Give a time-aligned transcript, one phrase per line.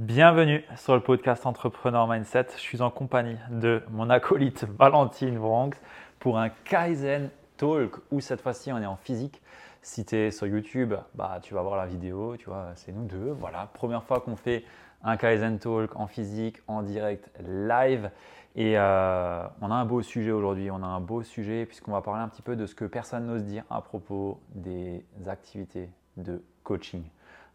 [0.00, 2.48] Bienvenue sur le podcast Entrepreneur Mindset.
[2.56, 5.76] Je suis en compagnie de mon acolyte Valentine Bronx
[6.18, 9.40] pour un Kaizen Talk où cette fois-ci on est en physique.
[9.82, 13.04] Si tu es sur YouTube, bah, tu vas voir la vidéo, tu vois, c'est nous
[13.04, 13.30] deux.
[13.38, 14.64] Voilà, première fois qu'on fait
[15.04, 18.10] un Kaizen Talk en physique, en direct, live.
[18.56, 20.72] Et euh, on a un beau sujet aujourd'hui.
[20.72, 23.26] On a un beau sujet puisqu'on va parler un petit peu de ce que personne
[23.26, 27.04] n'ose dire à propos des activités de coaching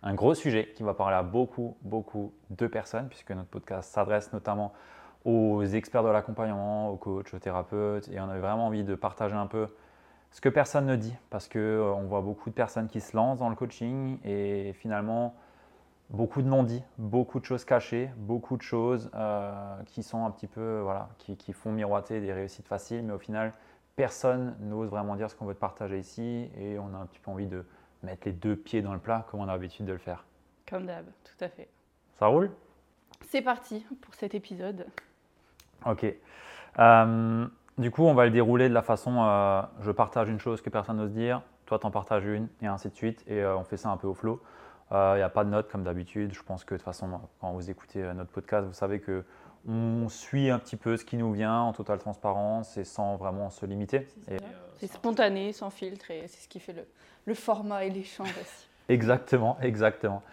[0.04, 4.32] un gros sujet qui va parler à beaucoup, beaucoup de personnes, puisque notre podcast s'adresse
[4.34, 4.74] notamment
[5.26, 9.36] aux experts de l'accompagnement, aux coachs, aux thérapeutes, et on avait vraiment envie de partager
[9.36, 9.68] un peu
[10.32, 13.40] ce que personne ne dit, parce qu'on euh, voit beaucoup de personnes qui se lancent
[13.40, 15.36] dans le coaching, et finalement,
[16.10, 20.48] beaucoup de non-dits, beaucoup de choses cachées, beaucoup de choses euh, qui sont un petit
[20.48, 23.54] peu, voilà, qui, qui, font miroiter des réussites faciles, mais au final,
[23.96, 27.20] personne n'ose vraiment dire ce qu'on veut te partager ici, et on a un petit
[27.20, 27.66] peu envie de
[28.04, 30.26] mettre les deux pieds dans le plat comme on a l'habitude de le faire.
[30.68, 31.68] Comme d'hab, tout à fait.
[32.14, 32.52] Ça roule?
[33.28, 34.86] C'est parti pour cet épisode.
[35.86, 36.06] Ok.
[36.80, 40.62] Euh, du coup, on va le dérouler de la façon euh, je partage une chose
[40.62, 43.24] que personne n'ose dire, toi t'en partages une, et ainsi de suite.
[43.28, 44.42] Et euh, on fait ça un peu au flow.
[44.92, 46.34] Il n'y a pas de notes comme d'habitude.
[46.34, 49.24] Je pense que de toute façon, quand vous écoutez notre podcast, vous savez que
[49.68, 53.50] on suit un petit peu ce qui nous vient en totale transparence et sans vraiment
[53.50, 54.08] se limiter.
[54.80, 56.86] C'est spontané, sans filtre, et c'est ce qui fait le,
[57.26, 58.68] le format et l'échange aussi.
[58.90, 60.24] Exactement, exactement.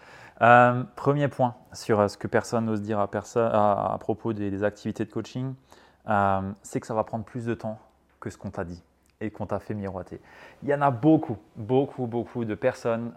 [0.43, 4.65] Euh, premier point sur euh, ce que personne n'ose dire à, personne, à, propos des,
[4.65, 5.55] activités de coaching,
[6.09, 7.79] euh, c'est que ça va prendre plus de temps
[8.21, 8.83] que ce qu'on t'a dit
[9.21, 10.21] et qu'on t'a fait miroiter.
[10.63, 13.13] Il y en a beaucoup, beaucoup, beaucoup de personnes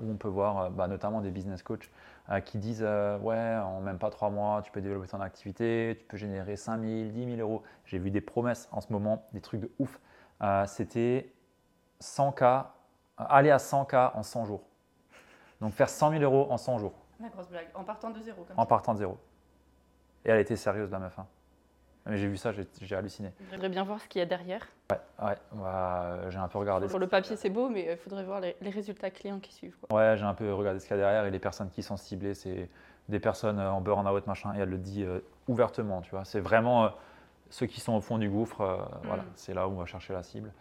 [0.00, 1.88] où on peut voir, bah, notamment des business coachs,
[2.44, 6.16] qui disent Ouais, en même pas trois mois, tu peux développer ton activité, tu peux
[6.16, 7.62] générer 5 000, 10 000 euros.
[7.84, 10.00] J'ai vu des promesses en ce moment, des trucs de ouf.
[10.66, 11.32] C'était
[12.00, 12.72] 100 cas
[13.16, 14.62] aller à 100K en 100 jours.
[15.60, 16.94] Donc faire 100 000 euros en 100 jours.
[17.20, 17.68] La grosse blague.
[17.74, 18.46] En partant de zéro.
[18.56, 19.18] en partant de zéro.
[20.24, 21.18] Et elle était sérieuse, la meuf.
[21.18, 21.26] Hein.
[22.06, 23.32] Mais j'ai vu ça, j'ai halluciné.
[23.50, 24.66] J'aimerais bien voir ce qu'il y a derrière.
[24.90, 26.88] Ouais, ouais bah, j'ai un peu regardé.
[26.88, 29.76] Sur le papier, c'est beau, mais il faudrait voir les, résultats clients qui suivent.
[29.90, 31.96] Ouais, j'ai un peu regardé ce qu'il y a derrière et les personnes qui sont
[31.96, 32.68] ciblées, c'est
[33.08, 36.24] des personnes en burn-out, machin, et elle le dit euh, ouvertement, tu vois.
[36.24, 36.88] C'est vraiment euh,
[37.50, 39.32] ceux qui sont au fond du gouffre, euh, voilà, mm.
[39.34, 40.52] c'est là où on va chercher la cible.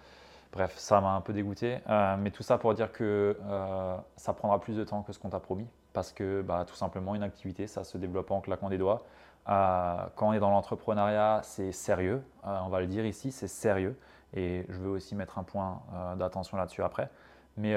[0.52, 1.80] Bref, ça m'a un peu dégoûté.
[1.90, 5.20] Euh, mais tout ça pour dire que euh, ça prendra plus de temps que ce
[5.20, 5.68] qu'on t'a promis.
[5.92, 9.06] Parce que bah, tout simplement, une activité, ça se développe en claquant des doigts.
[9.48, 12.24] Euh, quand on est dans l'entrepreneuriat, c'est sérieux.
[12.44, 13.98] on va le dire ici, c'est sérieux.
[14.34, 15.82] Et je veux aussi mettre un point
[16.18, 17.10] d'attention là-dessus après.
[17.58, 17.76] Mais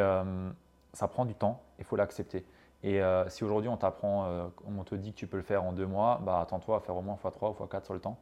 [0.93, 2.45] ça prend du temps, il faut l'accepter.
[2.83, 5.87] Et si aujourd'hui on t'apprend, on te dit que tu peux le faire en deux
[5.87, 8.19] mois, bah, attends-toi à faire au moins x3 ou x4 sur le temps.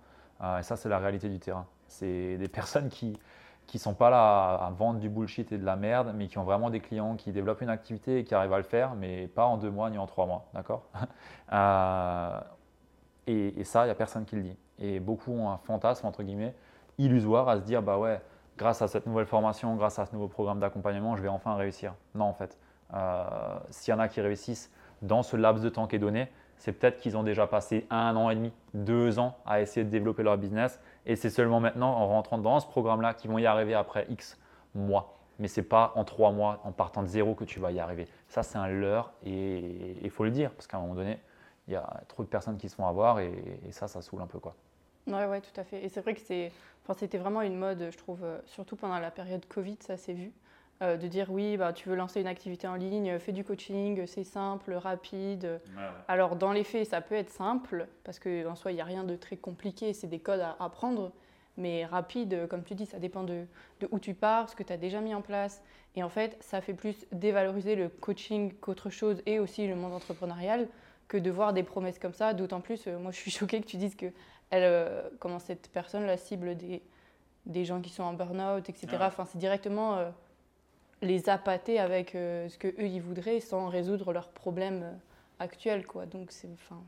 [0.58, 1.66] et ça, c'est la réalité du terrain.
[1.86, 3.18] C'est des personnes qui,
[3.66, 6.44] qui sont pas là à, vendre du bullshit et de la merde, mais qui ont
[6.44, 9.44] vraiment des clients qui développent une activité et qui arrivent à le faire, mais pas
[9.46, 10.84] en deux mois ni en trois mois, d'accord?
[13.26, 14.56] et, ça, il n'y a personne qui le dit.
[14.78, 16.54] Et beaucoup ont un fantasme, entre guillemets,
[16.98, 18.20] illusoire à se dire, bah ouais,
[18.56, 21.94] grâce à cette nouvelle formation, grâce à ce nouveau programme d'accompagnement, je vais enfin réussir.
[22.14, 22.58] Non, en fait.
[22.94, 23.24] Euh,
[23.70, 24.70] s'il y en a qui réussissent
[25.02, 28.14] dans ce laps de temps qui est donné, c'est peut-être qu'ils ont déjà passé un
[28.16, 30.80] an et demi, deux ans à essayer de développer leur business.
[31.04, 34.38] Et c'est seulement maintenant, en rentrant dans ce programme-là, qu'ils vont y arriver après X
[34.74, 35.18] mois.
[35.38, 37.80] Mais ce n'est pas en trois mois, en partant de zéro, que tu vas y
[37.80, 38.06] arriver.
[38.28, 41.18] Ça, c'est un leurre et il faut le dire, parce qu'à un moment donné,
[41.68, 43.32] il y a trop de personnes qui se font avoir et,
[43.70, 44.38] ça, ça saoule un peu.
[44.38, 44.54] quoi.
[45.06, 45.84] Ouais, ouais, tout à fait.
[45.84, 49.44] Et c'est vrai que c'était vraiment une mode, je trouve, euh, surtout pendant la période
[49.46, 50.32] Covid, ça s'est vu.
[50.82, 54.06] Euh, de dire oui, bah, tu veux lancer une activité en ligne, fais du coaching,
[54.06, 55.58] c'est simple, rapide.
[56.06, 59.02] Alors dans les faits, ça peut être simple, parce qu'en soi, il n'y a rien
[59.02, 61.12] de très compliqué, c'est des codes à apprendre.
[61.56, 63.46] Mais rapide, comme tu dis, ça dépend de,
[63.90, 65.62] où tu pars, ce que tu as déjà mis en place.
[65.94, 69.94] Et en fait, ça fait plus dévaloriser le coaching qu'autre chose et aussi le monde
[69.94, 70.68] entrepreneurial
[71.08, 72.34] que de voir des promesses comme ça.
[72.34, 74.06] D'autant plus, euh, moi je suis choquée que tu dises que
[74.50, 76.82] elle, euh, comment cette personne la cible des,
[77.46, 78.86] des gens qui sont en burn-out, etc.
[79.00, 80.12] Enfin, c'est directement
[81.02, 84.92] les appâter avec euh, ce que eux ils voudraient sans résoudre leurs problèmes euh,
[85.38, 86.06] actuels quoi.
[86.06, 86.80] Donc c'est enfin.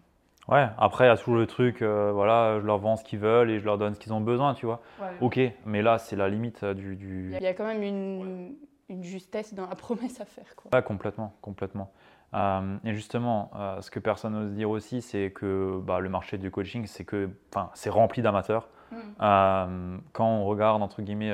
[0.48, 3.18] Ouais après il y a toujours le truc euh, voilà je leur vends ce qu'ils
[3.18, 4.80] veulent et je leur donne ce qu'ils ont besoin tu vois.
[5.20, 8.54] Ok mais là c'est la limite du, du, il y a quand même une,
[8.88, 10.70] une, justesse dans la promesse à faire quoi.
[10.72, 11.92] Ouais complètement complètement
[12.34, 16.86] et justement ce que personne n'ose dire aussi c'est que bah, le marché du coaching
[16.86, 17.30] c'est que
[17.72, 18.96] c'est rempli d'amateurs mm.
[20.12, 21.32] quand on regarde entre guillemets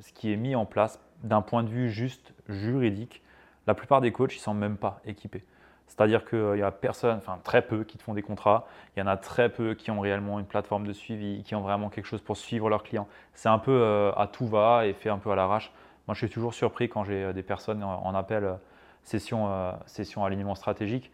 [0.00, 3.22] ce qui est mis en place d'un point de vue juste juridique,
[3.66, 5.44] la plupart des coachs, ils ne sont même pas équipés.
[5.86, 8.66] C'est-à-dire qu'il y a personne, enfin très peu qui te font des contrats,
[8.96, 11.60] il y en a très peu qui ont réellement une plateforme de suivi, qui ont
[11.62, 13.08] vraiment quelque chose pour suivre leurs clients.
[13.34, 15.72] C'est un peu euh, à tout va et fait un peu à l'arrache.
[16.06, 18.56] Moi, je suis toujours surpris quand j'ai euh, des personnes en, appel
[19.00, 21.10] euh, session, session alignement stratégique.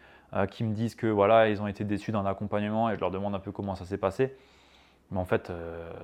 [0.50, 3.34] qui me disent que voilà, ils ont été déçus d'un accompagnement et je leur demande
[3.34, 4.36] un peu comment ça s'est passé.
[5.10, 5.52] Mais en fait,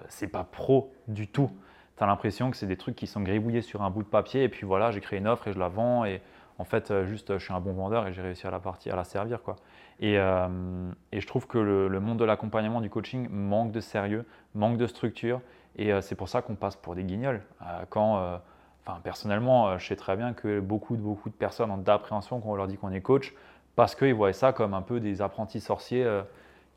[0.09, 1.51] c'est pas pro du tout.
[1.99, 4.45] Tu as l'impression que c'est des trucs qui sont gribouillés sur un bout de papier
[4.45, 6.23] et puis voilà, j'ai créé une offre et je la vends et
[6.59, 8.97] en fait, juste, je suis un bon vendeur et j'ai réussi à la, partie, à
[8.97, 9.43] la servir.
[9.43, 9.57] Quoi.
[10.01, 14.25] Et, et je trouve que le monde de l'accompagnement, du coaching manque de sérieux,
[14.55, 15.41] manque de structure
[15.77, 17.43] et c'est pour ça qu'on passe pour des guignols.
[17.91, 18.41] quand
[18.85, 22.41] Enfin, personnellement, euh, je sais très bien que beaucoup de, beaucoup de personnes ont d'appréhension
[22.41, 23.33] quand on leur dit qu'on est coach
[23.77, 26.23] parce qu'ils voient ça comme un peu des apprentis sorciers euh,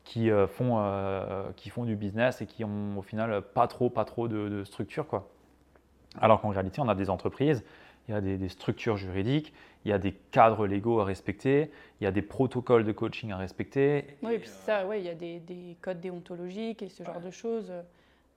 [0.04, 0.80] qui, euh, font,
[1.56, 5.08] qui font du business et qui ont au final pas trop, pas trop de, structure.
[5.08, 5.28] Quoi.
[6.20, 7.64] Alors qu'en réalité, on a des entreprises,
[8.08, 9.52] il y a des, structures juridiques,
[9.84, 13.32] il y a des cadres légaux à respecter, il y a des protocoles de coaching
[13.32, 14.06] à respecter.
[14.22, 17.20] Oui, et puis ça, ouais, il y a des, des, codes déontologiques et ce genre
[17.20, 17.72] de choses.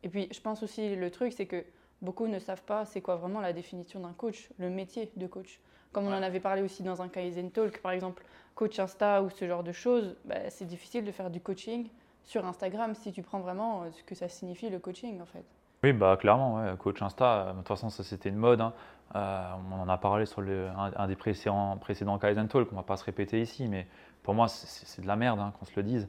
[0.02, 1.64] Et puis, je pense aussi, le truc, c'est que
[2.02, 5.60] beaucoup ne savent pas c'est quoi vraiment la définition d'un coach, le métier de coach.
[5.92, 8.24] Comme on en avait parlé aussi dans un Kaizen Talk, par exemple,
[8.54, 11.88] coach Insta ou ce genre de choses, bah, c'est difficile de faire du coaching
[12.24, 15.46] sur Instagram si tu prends vraiment euh, ce que ça signifie le coaching en fait.
[15.82, 18.62] Oui, bah clairement, coach Insta, euh, de toute façon, ça c'était une mode.
[18.62, 18.74] Hein.
[19.16, 22.82] Euh, on en a parlé sur le, un, des précédents, précédents Kaizen Talk, on ne
[22.82, 23.88] va pas se répéter ici, mais
[24.22, 26.08] pour moi, c'est de la merde hein, qu'on se le dise.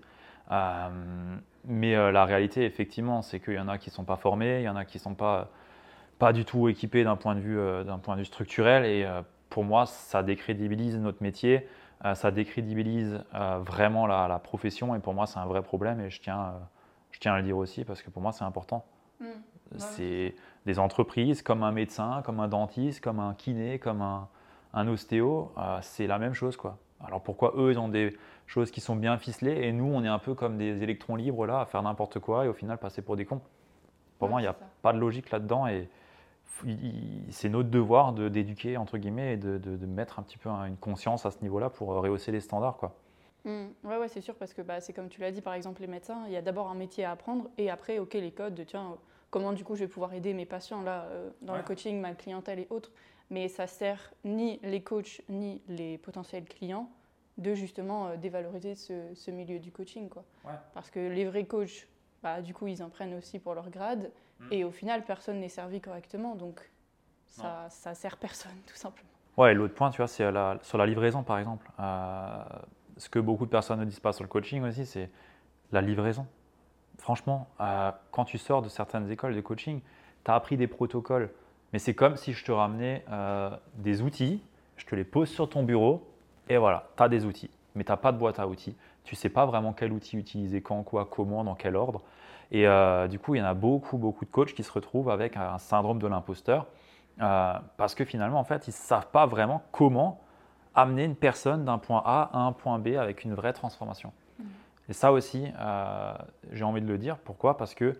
[1.64, 4.64] mais la réalité, effectivement, c'est qu'il y en a qui ne sont pas formés, il
[4.64, 5.48] y en a qui ne sont pas
[6.20, 8.84] pas du tout équipé d'un point, de vue, euh, d'un point de vue structurel.
[8.84, 11.66] Et euh, pour moi, ça décrédibilise notre métier,
[12.04, 14.94] euh, ça décrédibilise vraiment la, profession.
[14.94, 16.00] Et pour moi, c'est un vrai problème.
[16.00, 16.54] Et je tiens,
[17.10, 18.84] je tiens à le dire aussi parce que pour moi, c'est important.
[19.18, 19.24] Mmh.
[19.76, 20.34] C'est
[20.66, 24.28] des entreprises comme un médecin, comme un dentiste, comme un kiné, comme un,
[24.74, 25.52] un ostéo.
[25.80, 26.56] c'est la même chose.
[26.56, 26.78] quoi.
[27.04, 30.08] Alors pourquoi eux, ils ont des choses qui sont bien ficelées et nous, on est
[30.08, 33.00] un peu comme des électrons libres là, à faire n'importe quoi et au final passer
[33.00, 33.40] pour des cons
[34.18, 35.88] Pour moi, il n'y a pas de logique là-dedans et,
[37.30, 41.26] c'est notre devoir d'éduquer, entre guillemets, et de, de, mettre un petit peu une conscience
[41.26, 42.76] à ce niveau-là pour euh, rehausser les standards.
[42.76, 42.94] Quoi.
[43.44, 43.66] Mmh.
[43.84, 45.86] Ouais, ouais c'est sûr, parce que bah, c'est comme tu l'as dit, par exemple, les
[45.86, 48.64] médecins, il y a d'abord un métier à apprendre, et après, OK, les codes de,
[48.64, 48.96] tiens,
[49.30, 52.14] comment du coup je vais pouvoir aider mes patients là, euh, dans le coaching, ma
[52.14, 52.92] clientèle et autres.
[53.30, 56.90] Mais ça sert ni les coachs, ni les potentiels clients
[57.38, 60.08] de justement euh, dévaloriser ce, ce, milieu du coaching.
[60.08, 60.24] Quoi.
[60.74, 61.86] Parce que les vrais coachs,
[62.22, 64.10] bah, du coup, ils en prennent aussi pour leur grade.
[64.40, 64.46] Mm.
[64.52, 66.34] Et au final, personne n'est servi correctement.
[66.34, 66.60] Donc,
[67.28, 69.08] ça, ça sert personne, tout simplement.
[69.36, 70.28] Ouais, l'autre point, tu vois, c'est
[70.62, 71.70] sur la livraison, par exemple.
[71.78, 72.42] Euh,
[72.96, 75.08] ce que beaucoup de personnes ne disent pas sur le coaching aussi, c'est
[75.72, 76.26] la livraison.
[76.98, 79.80] Franchement, euh, quand tu sors de certaines écoles de coaching,
[80.24, 81.30] tu as appris des protocoles.
[81.72, 84.42] Mais c'est comme si je te ramenais euh, des outils,
[84.76, 86.06] je te les pose sur ton bureau,
[86.48, 87.50] et voilà, tu as des outils.
[87.74, 88.76] Mais tu n'as pas de boîte à outils.
[89.04, 92.02] Tu ne sais pas vraiment quel outil utiliser, quand, quoi, comment, dans quel ordre.
[92.52, 95.10] Et euh, du coup, il y en a beaucoup, beaucoup de coachs qui se retrouvent
[95.10, 96.66] avec un syndrome de l'imposteur
[97.20, 100.20] euh, parce que finalement, en fait, ils ne savent pas vraiment comment
[100.74, 104.12] amener une personne d'un point A à un point B avec une vraie transformation.
[104.38, 104.44] Mmh.
[104.88, 106.14] Et ça aussi, euh,
[106.50, 107.18] j'ai envie de le dire.
[107.18, 107.56] Pourquoi?
[107.56, 107.96] Parce que,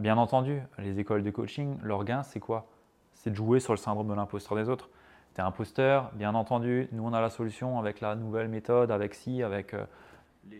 [0.00, 2.66] bien entendu, les écoles de coaching, leur gain, c'est quoi?
[3.14, 4.90] C'est de jouer sur le syndrome de l'imposteur des autres.
[5.34, 9.14] Tu es imposteur, bien entendu, nous on a la solution avec la nouvelle méthode, avec
[9.14, 9.74] si, avec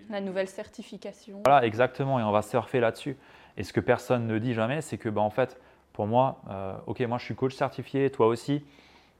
[0.08, 1.42] la nouvelle certification.
[1.44, 3.16] Voilà, exactement, et on va surfer là-dessus.
[3.56, 5.60] Et ce que personne ne dit jamais, c'est que, bah, en fait,
[5.92, 8.64] pour moi, euh, ok, moi je suis coach certifié, toi aussi,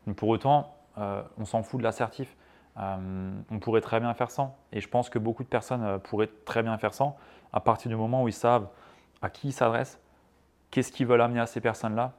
[0.06, 2.36] mais pour autant, euh, on s'en fout de la certif.
[2.78, 4.56] Euh, on pourrait très bien faire sans.
[4.70, 7.16] Et je pense que beaucoup de personnes pourraient très bien faire sans
[7.52, 8.68] à partir du moment où ils savent
[9.22, 10.00] à qui ils s'adressent,
[10.70, 12.12] qu'est-ce qu'ils veulent amener à ces personnes-là,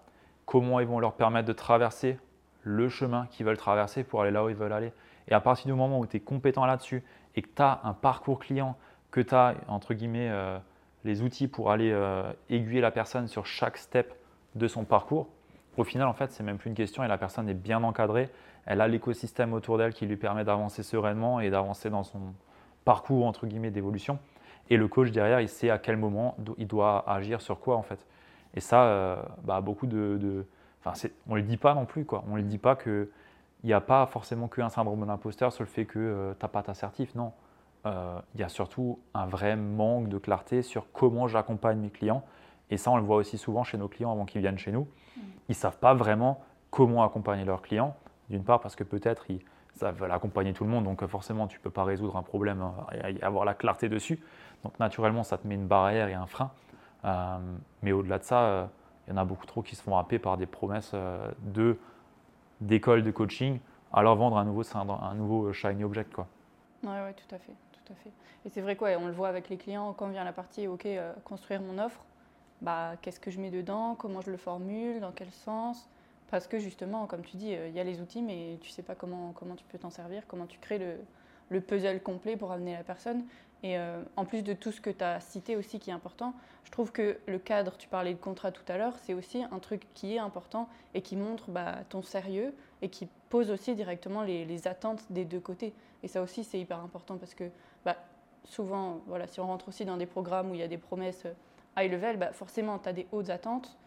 [0.45, 2.19] comment ils vont leur permettre de traverser
[2.63, 4.91] le chemin qu'ils veulent traverser pour aller là où ils veulent aller.
[5.29, 7.03] Et à partir du moment où tu es compétent là-dessus
[7.39, 8.75] et que tu as un parcours client,
[9.11, 10.59] que tu as, entre guillemets, euh,
[11.05, 14.13] les outils pour aller euh, aiguiller la personne sur chaque step
[14.55, 15.29] de son parcours,
[15.77, 18.29] au final, en fait, c'est même plus une question et la personne est bien encadrée.
[18.65, 22.19] Elle a l'écosystème autour d'elle qui lui permet d'avancer sereinement et d'avancer dans son
[22.83, 24.19] parcours, entre guillemets, d'évolution.
[24.69, 27.83] Et le coach derrière, il sait à quel moment il doit agir sur quoi, en
[27.83, 28.05] fait.
[28.53, 29.15] Et ça, euh,
[29.45, 30.45] bah, beaucoup de.
[30.83, 32.25] Enfin, on ne le dit pas non plus, quoi.
[32.27, 33.09] On ne le dit pas que
[33.63, 36.45] il n'y a pas forcément qu'un syndrome de l'imposteur sur le fait que euh, tu
[36.45, 37.33] n'as pas assertif, non.
[37.85, 42.23] Euh, il y a surtout un vrai manque de clarté sur comment j'accompagne mes clients.
[42.69, 44.81] Et ça, on le voit aussi souvent chez nos clients avant qu'ils viennent chez nous.
[44.81, 45.21] Mm.
[45.49, 47.95] Ils ne savent pas vraiment comment accompagner leurs clients.
[48.29, 49.41] D'une part parce que peut-être ils
[49.81, 52.63] veulent accompagner tout le monde, donc euh, forcément tu ne peux pas résoudre un problème
[52.93, 54.19] et avoir la clarté dessus.
[54.63, 56.51] Donc naturellement, ça te met une barrière et un frein.
[57.81, 58.69] mais au-delà de ça,
[59.07, 60.93] il y en a beaucoup trop qui se font happer par des promesses
[61.41, 61.79] de
[62.61, 63.59] d'école de coaching
[63.91, 66.13] à leur vendre un nouveau, un nouveau shiny object.
[66.13, 66.27] Quoi.
[66.83, 67.53] Ouais, ouais, tout à fait.
[67.73, 68.11] Tout à fait.
[68.45, 70.85] Et c'est vrai quoi, on le voit avec les clients, quand vient la partie, OK,
[70.85, 72.01] euh, construire mon offre,
[72.61, 75.89] bah, qu'est-ce que je mets dedans, comment je le formule, dans quel sens?
[76.29, 78.83] Parce que justement, comme tu dis, euh, il y a les outils, mais tu sais
[78.83, 80.95] pas comment, comment tu peux t'en servir, comment tu crées le,
[81.49, 83.23] le puzzle complet pour amener la personne.
[83.61, 86.33] Et euh, en plus de tout ce que tu as cité aussi qui est important,
[86.63, 89.59] je trouve que le cadre, tu parlais de contrat tout à l'heure, c'est aussi un
[89.59, 94.23] truc qui est important et qui montre bah, ton sérieux et qui pose aussi directement
[94.23, 95.73] les, attentes des deux côtés.
[96.03, 97.49] Et ça aussi, c'est hyper important parce que
[97.83, 97.97] bah,
[98.45, 101.25] souvent, voilà, si on rentre aussi dans des programmes où il y a des promesses
[101.25, 101.33] euh,
[101.77, 103.77] high level, bah, forcément, tu as des hautes attentes.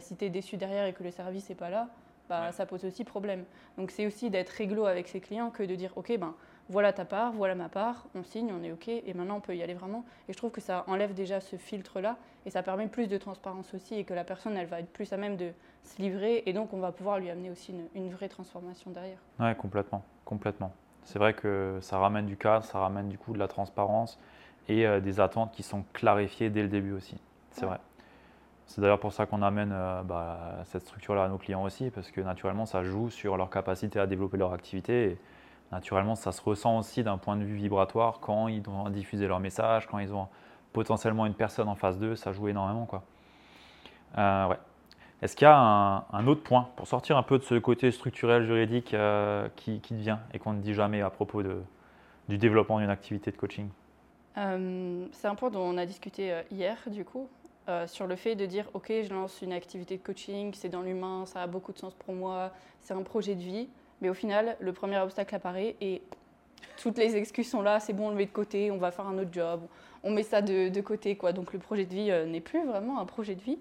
[0.00, 1.90] Si tu es déçu derrière et que le service n'est pas là,
[2.28, 3.44] bah, ça pose aussi problème.
[3.76, 6.34] Donc c'est aussi d'être réglo avec ses clients que de dire, OK, ben,
[6.68, 9.56] voilà ta part, voilà ma part, on signe, on est OK, et maintenant on peut
[9.56, 10.04] y aller vraiment.
[10.28, 12.16] Et je trouve que ça enlève déjà ce filtre-là,
[12.46, 15.12] et ça permet plus de transparence aussi, et que la personne, elle va être plus
[15.12, 15.52] à même de
[15.84, 19.18] se livrer, et donc on va pouvoir lui amener aussi une, vraie transformation derrière.
[19.40, 20.72] Oui, complètement, complètement.
[21.04, 24.18] C'est vrai que ça ramène du cadre, ça ramène du coup de la transparence,
[24.68, 27.16] et euh, des attentes qui sont clarifiées dès le début aussi.
[27.50, 27.78] C'est vrai.
[28.66, 32.10] C'est d'ailleurs pour ça qu'on amène euh, bah, cette structure-là à nos clients aussi, parce
[32.10, 35.10] que naturellement, ça joue sur leur capacité à développer leur activité.
[35.10, 35.18] Et
[35.72, 39.40] naturellement, ça se ressent aussi d'un point de vue vibratoire quand ils doivent diffuser leur
[39.40, 40.28] message, quand ils ont
[40.72, 42.86] potentiellement une personne en face d'eux, ça joue énormément.
[42.86, 43.02] Quoi.
[44.18, 44.58] Euh, ouais.
[45.22, 48.44] Est-ce qu'il y a un, autre point pour sortir un peu de ce côté structurel
[48.44, 51.62] juridique euh, qui, qui vient et qu'on ne dit jamais à propos de,
[52.28, 53.68] du développement d'une activité de coaching?
[54.34, 57.28] C'est un point dont on a discuté hier, du coup,
[57.68, 60.82] euh, sur le fait de dire ok je lance une activité de coaching, c'est dans
[60.82, 62.50] l'humain, ça a beaucoup de sens pour moi,
[62.80, 63.68] c'est un projet de vie,
[64.02, 66.02] mais au final le premier obstacle apparaît et
[66.76, 69.06] toutes les excuses sont là, c'est bon on le met de côté, on va faire
[69.06, 69.62] un autre job,
[70.02, 73.00] on met ça de, côté quoi, donc le projet de vie euh, n'est plus vraiment
[73.00, 73.58] un projet de vie.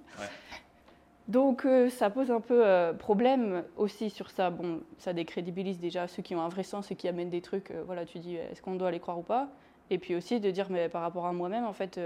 [1.30, 2.66] Donc euh, ça pose un peu
[3.00, 4.50] problème aussi sur ça.
[4.50, 7.72] Bon, ça décrédibilise déjà ceux qui ont un vrai sens et qui amènent des trucs.
[7.86, 9.48] voilà, tu dis est-ce qu'on doit les croire ou pas?
[9.92, 12.00] Et puis aussi de dire mais par rapport à moi-même en fait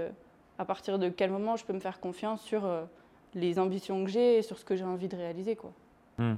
[0.58, 2.84] à partir de quel moment je peux me faire confiance sur euh,
[3.34, 5.56] les ambitions que j'ai et sur ce que j'ai envie de réaliser.
[5.56, 5.72] Quoi.
[6.18, 6.36] Hmm.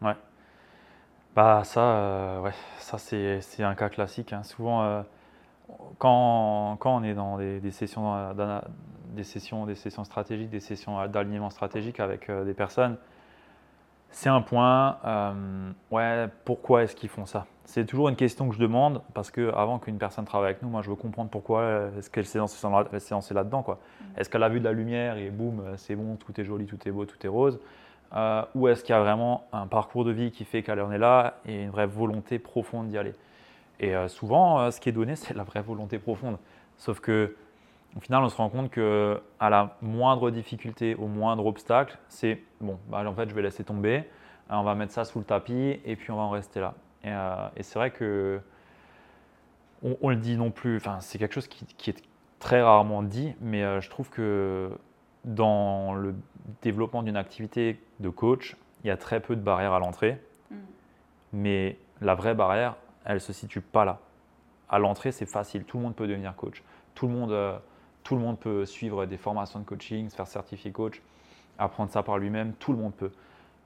[0.00, 0.14] Ouais.
[1.34, 4.32] Bah ça, euh, ouais, ça c'est, un cas classique.
[4.32, 4.42] Hein.
[4.42, 5.02] Souvent, euh,
[5.98, 8.34] quand, quand, on est dans des, des sessions,
[9.14, 12.96] des, sessions, des sessions stratégiques, des sessions d'alignement stratégique avec des personnes,
[14.10, 14.98] c'est un point,
[15.90, 17.46] ouais, pourquoi est-ce qu'ils font ça?
[17.68, 20.70] C'est toujours une question que je demande parce que avant qu'une personne travaille avec nous,
[20.70, 23.62] moi je veux comprendre pourquoi euh, est-ce qu'elle s'est lancée là-dedans.
[23.62, 23.74] Quoi.
[23.74, 24.04] Mm.
[24.16, 26.64] Est-ce qu'elle a vu de la lumière et boum, euh, c'est bon, tout est joli,
[26.64, 27.60] tout est beau, tout est rose?
[28.14, 30.92] Euh, Ou est-ce qu'il y a vraiment un parcours de vie qui fait qu'elle en
[30.92, 33.14] est là et une vraie volonté profonde d'y aller?
[33.80, 36.38] Et souvent, ce qui est donné, c'est la vraie volonté profonde.
[36.76, 37.36] Sauf que
[37.96, 42.42] au final, on se rend compte que à la moindre difficulté, au moindre obstacle, c'est
[42.60, 44.04] bon, bah, en fait, je vais laisser tomber,
[44.50, 46.74] on va mettre ça sous le tapis et puis on va en rester là.
[47.06, 48.40] Euh, et, c'est vrai que
[49.82, 52.02] on, le dit non plus, enfin, c'est quelque chose qui, est
[52.40, 54.70] très rarement dit, mais euh, je trouve que
[55.28, 56.14] dans le
[56.62, 60.20] développement d'une activité de coach, il y a très peu de barrières à l'entrée.
[60.50, 60.56] Mm.
[61.34, 64.00] Mais la vraie barrière, elle ne se situe pas là.
[64.68, 65.64] À l'entrée, c'est facile.
[65.64, 66.62] Tout le monde peut devenir coach.
[66.94, 67.56] Tout le monde, euh,
[68.02, 71.00] tout le monde peut suivre des formations de coaching, se faire certifier coach,
[71.58, 72.54] apprendre ça par lui-même.
[72.54, 73.12] Tout le monde peut.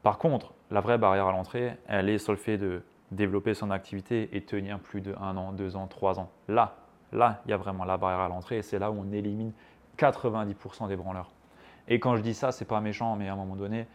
[0.02, 3.70] Par contre, la vraie barrière à l'entrée, elle est sur le fait de développer son
[3.70, 6.30] activité et tenir plus de un an, deux ans, trois ans.
[6.48, 6.76] Là,
[7.12, 9.52] là, il y a vraiment la barrière à l'entrée et c'est là où on élimine
[9.98, 11.30] 90% des branleurs.
[11.88, 13.86] Et quand je dis ça, c'est pas méchant, mais à un moment donné,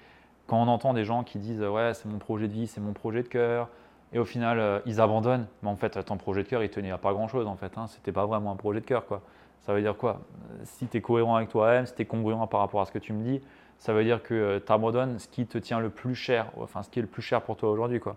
[0.47, 2.93] quand on entend des gens qui disent ouais, c'est mon projet de vie, c'est mon
[2.93, 3.69] projet de cœur,
[4.13, 6.91] et au final euh, ils abandonnent, mais en fait ton projet de cœur il tenait
[6.91, 9.21] à pas grand chose en fait, hein, c'était pas vraiment un projet de cœur quoi.
[9.61, 10.21] Ça veut dire quoi?
[10.63, 12.99] Si tu es cohérent avec toi-même, si tu es congruent par rapport à ce que
[12.99, 13.41] tu me dis,
[13.79, 16.83] ça veut dire que euh, tu abandonnes ce qui te tient le plus cher, enfin
[16.83, 18.15] ce qui est le plus cher pour toi aujourd'hui quoi.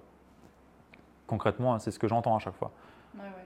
[1.27, 2.73] Concrètement, c'est ce que j'entends à chaque fois.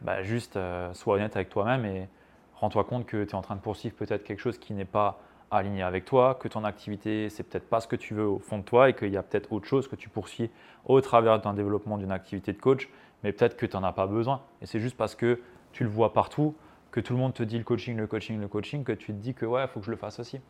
[0.02, 2.08] Bah, juste euh, sois honnête avec toi-même et
[2.56, 5.18] rends-toi compte que tu es en train de poursuivre peut-être quelque chose qui n'est pas
[5.50, 8.58] aligné avec toi, que ton activité, c'est peut-être pas ce que tu veux au fond
[8.58, 10.50] de toi et qu'il y a peut-être autre chose que tu poursuis
[10.86, 12.88] au travers d'un développement d'une activité de coach,
[13.22, 14.42] mais peut-être que tu n'en as pas besoin.
[14.62, 15.40] Et c'est juste parce que
[15.72, 16.54] tu le vois partout,
[16.90, 19.18] que tout le monde te dit le coaching, le coaching, le coaching, que tu te
[19.18, 20.40] dis que ouais, il faut que je le fasse aussi.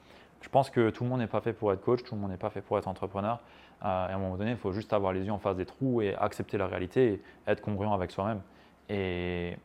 [0.43, 2.31] Je pense que tout le monde n'est pas fait pour être coach, tout le monde
[2.31, 3.41] n'est pas fait pour être entrepreneur.
[3.83, 5.65] Euh, et à un moment donné, il faut juste avoir les yeux en face des
[5.65, 8.43] trous et accepter la réalité et être congruent avec soi-même.
[8.91, 9.57] Et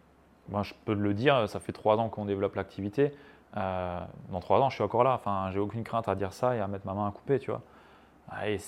[0.48, 3.12] moi, je peux le dire, ça fait trois ans qu'on développe l'activité.
[3.57, 3.99] Euh,
[4.31, 5.13] dans trois ans, je suis encore là.
[5.13, 7.51] Enfin, j'ai aucune crainte à dire ça et à mettre ma main à couper, tu
[7.51, 7.61] vois.
[8.45, 8.59] Et,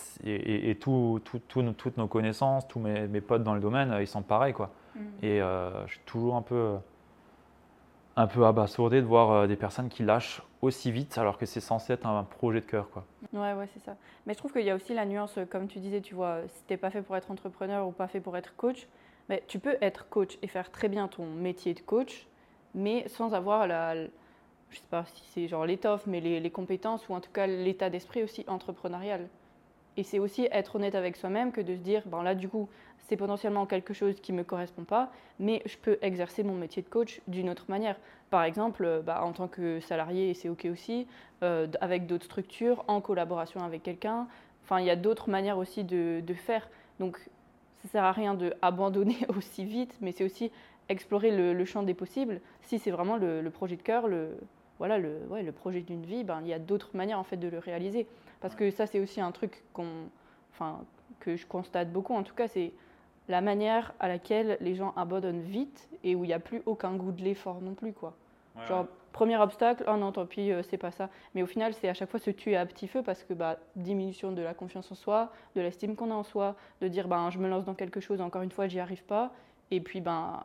[0.71, 4.71] et, toutes nos connaissances, tous mes, mes, potes dans le domaine, ils sont pareils, quoi.
[4.95, 4.99] Mm.
[5.21, 6.77] Et euh, je suis toujours un peu
[8.15, 11.61] un peu abasourdé de voir euh, des personnes qui lâchent aussi vite alors que c'est
[11.61, 12.89] censé être un projet de cœur.
[12.89, 13.05] Quoi.
[13.33, 13.95] Ouais, ouais, c'est ça.
[14.25, 16.63] Mais je trouve qu'il y a aussi la nuance, comme tu disais, tu vois, si
[16.65, 18.87] tu n'es pas fait pour être entrepreneur ou pas fait pour être coach,
[19.29, 22.27] mais tu peux être coach et faire très bien ton métier de coach,
[22.75, 23.95] mais sans avoir la,
[24.71, 27.89] je sais pas si c'est genre l'étoffe, mais les, compétences ou en tout cas l'état
[27.89, 29.27] d'esprit aussi entrepreneurial.
[29.97, 32.69] Et c'est aussi être honnête avec soi-même que de se dire, ben là, du coup,
[33.07, 36.81] c'est potentiellement quelque chose qui ne me correspond pas, mais je peux exercer mon métier
[36.81, 37.97] de coach d'une autre manière.
[38.29, 41.07] Par exemple, euh, bah, en tant que salarié, c'est OK aussi,
[41.43, 44.27] euh, avec d'autres structures, en collaboration avec quelqu'un.
[44.63, 46.69] Enfin, il y a d'autres manières aussi de, faire.
[46.99, 50.49] Donc, ça ne sert à rien d'abandonner aussi vite, mais c'est aussi
[50.87, 52.39] explorer le, champ des possibles.
[52.61, 54.37] Si c'est vraiment le, projet de cœur, le,
[54.81, 57.37] voilà, le, ouais, le projet d'une vie, ben, il y a d'autres manières en fait
[57.37, 58.07] de le réaliser.
[58.39, 60.09] Parce que ça, c'est aussi un truc qu'on,
[60.53, 60.79] enfin,
[61.19, 62.73] que je constate beaucoup, en tout cas, c'est
[63.29, 66.95] la manière à laquelle les gens abandonnent vite et où il n'y a plus aucun
[66.95, 67.93] goût de l'effort non plus.
[67.93, 68.15] Quoi.
[68.67, 71.09] Genre, premier obstacle, oh non, tant pis, euh, c'est pas ça.
[71.35, 73.59] Mais au final, c'est à chaque fois se tuer à petit feu parce que bah,
[73.75, 77.29] diminution de la confiance en soi, de l'estime qu'on a en soi, de dire ben,
[77.29, 79.31] je me lance dans quelque chose, encore une fois, j'y arrive pas.
[79.69, 80.41] Et puis, ben,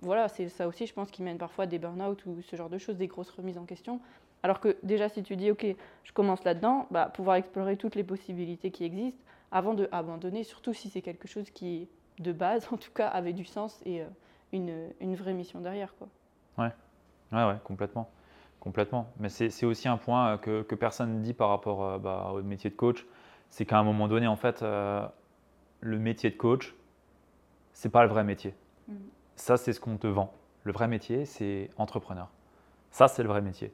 [0.00, 2.78] voilà, c'est ça aussi, je pense, qui mène parfois des burn-out ou ce genre de
[2.78, 4.00] choses, des grosses remises en question.
[4.42, 5.66] Alors que déjà, si tu dis, OK,
[6.04, 9.20] je commence là-dedans, bah, pouvoir explorer toutes les possibilités qui existent
[9.50, 13.32] avant de abandonner, surtout si c'est quelque chose qui de base, en tout cas, avait
[13.32, 14.06] du sens et euh,
[14.52, 15.94] une, une, vraie mission derrière.
[15.96, 16.08] Quoi.
[16.58, 16.72] Ouais,
[17.32, 18.10] ouais, ouais complètement.
[18.60, 19.12] complètement.
[19.18, 22.32] Mais c'est aussi un point euh, que, que personne ne dit par rapport euh, bah,
[22.34, 23.06] au métier de coach,
[23.50, 26.74] c'est qu'à un moment donné, en fait, le métier de coach,
[27.74, 28.54] c'est pas le vrai métier.
[28.88, 28.94] Mm.
[29.42, 30.32] Ça, c'est ce qu'on te vend.
[30.62, 32.28] Le vrai métier, c'est entrepreneur.
[32.92, 33.72] Ça, c'est le vrai métier.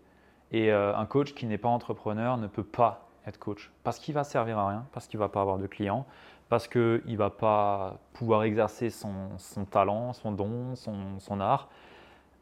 [0.50, 4.25] Et un coach qui n'est pas entrepreneur ne peut pas être coach parce qu'il va
[4.25, 6.06] servir à rien, parce qu'il va pas avoir de clients,
[6.48, 9.37] parce qu'il ne va pas pouvoir exercer son,
[9.70, 11.68] talent, son don, son, art.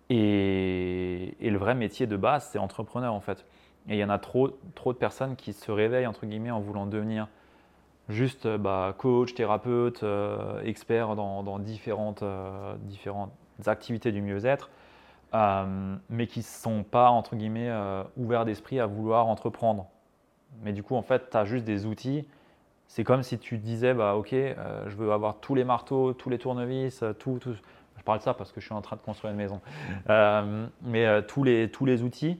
[0.08, 3.44] Et, le vrai métier de base, c'est entrepreneur en fait.
[3.88, 6.60] Et il y en a trop, trop de personnes qui se réveillent entre guillemets en
[6.60, 7.26] voulant devenir
[8.08, 13.32] juste bah, coach, thérapeute, euh, expert dans, différentes, euh, différentes
[13.66, 14.70] activités du mieux-être,
[15.34, 17.72] euh, mais qui ne sont pas entre guillemets
[18.16, 19.86] ouverts d'esprit à vouloir entreprendre.
[20.62, 22.26] Mais du coup, en fait, tu as juste des outils
[22.88, 26.30] c'est comme si tu disais, bah, ok, euh, je veux avoir tous les marteaux, tous
[26.30, 27.54] les tournevis, euh, tout, tout.
[27.96, 29.60] Je parle de ça parce que je suis en train de construire une maison.
[30.08, 32.38] Euh, mais tous, les, tous les outils,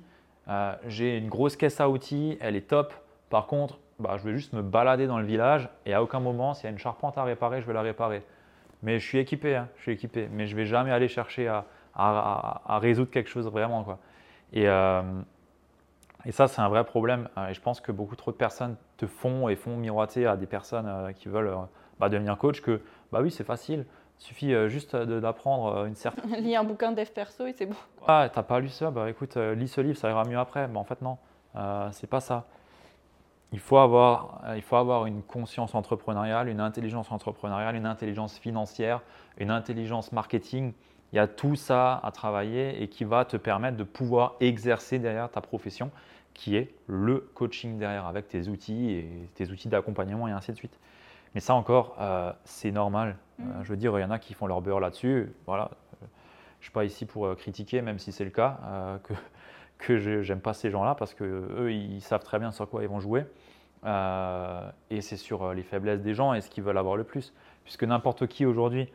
[0.87, 2.95] j'ai une grosse caisse à outils, elle est top.
[3.31, 6.54] Par contre, bah, je vais juste me balader dans le village et à aucun moment,
[6.54, 8.23] s'il y a une charpente à réparer, je vais la réparer.
[8.82, 10.28] Mais je suis équipé, hein, je suis équipé.
[10.30, 13.85] Mais je ne vais jamais aller chercher à, à, à, résoudre quelque chose vraiment.
[13.85, 13.99] Quoi.
[14.52, 14.69] Et,
[16.26, 17.28] et ça, c'est un vrai problème.
[17.39, 20.37] Euh, et je pense que beaucoup trop de personnes te font et font miroiter à
[20.37, 21.56] des personnes euh, qui veulent euh,
[22.00, 22.80] bah, devenir coach que,
[23.13, 23.87] bah oui, c'est facile.
[24.19, 26.32] Il suffit juste d'apprendre une certaine.
[26.39, 27.76] Lis un bouquin de dev perso et c'est bon.
[28.09, 28.91] Ah, t'as pas lu ça?
[28.91, 30.67] Bah écoute, lis ce livre, ça ira mieux après.
[30.69, 31.19] Mais en fait, non,
[31.93, 32.47] c'est pas ça.
[33.52, 39.02] Il faut, avoir, il faut avoir une conscience entrepreneuriale, une intelligence entrepreneuriale, une intelligence financière,
[39.39, 40.73] une intelligence marketing.
[41.13, 44.99] Il y a tout ça à travailler et qui va te permettre de pouvoir exercer
[44.99, 45.91] derrière ta profession
[46.37, 50.56] qui est le coaching derrière avec tes outils et tes outils d'accompagnement et ainsi de
[50.56, 50.78] suite.
[51.35, 53.17] Mais ça encore, euh, c'est normal.
[53.41, 53.65] Euh, mm.
[53.65, 55.32] je veux dire, il y en a qui font leur beurre là-dessus.
[55.47, 55.71] Voilà.
[56.00, 58.59] Je ne suis pas ici pour euh, critiquer, même si c'est le cas,
[59.04, 59.15] que,
[59.78, 62.89] que je n'aime pas ces gens-là parce qu'eux, ils savent très bien sur quoi ils
[62.89, 63.25] vont jouer.
[63.84, 67.32] et c'est sur les faiblesses des gens et ce qu'ils veulent avoir le plus.
[67.65, 68.89] Puisque n'importe qui aujourd'hui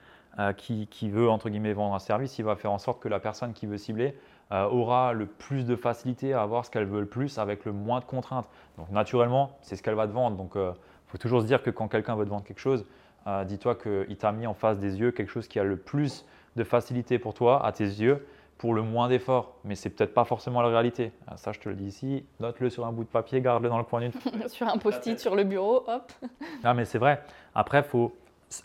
[0.58, 3.20] qui, qui, veut, entre guillemets, vendre un service, il va faire en sorte que la
[3.20, 4.16] personne qui veut cibler
[4.52, 7.72] euh, aura le plus de facilité à avoir ce qu'elle veut le plus avec le
[7.72, 8.50] moins de contraintes.
[8.78, 10.36] Donc naturellement, c'est ce qu'elle va te vendre.
[10.36, 10.72] Donc il euh,
[11.08, 12.86] faut toujours se dire que quand quelqu'un veut te vendre quelque chose,
[13.28, 16.26] euh, dis-toi qu'il t'a mis en face des yeux quelque chose qui a le plus
[16.58, 18.28] de facilité pour toi, à tes yeux,
[18.62, 19.56] pour le moins d'effort.
[19.64, 21.12] Mais c'est peut-être pas forcément la réalité.
[21.36, 22.24] ça, je te le dis ici.
[22.40, 24.12] Note-le sur un bout de papier, garde-le dans le coin d'une.
[24.48, 26.12] sur un post-it sur le bureau, hop.
[26.64, 27.24] non, mais c'est vrai.
[27.56, 28.16] Après, il faut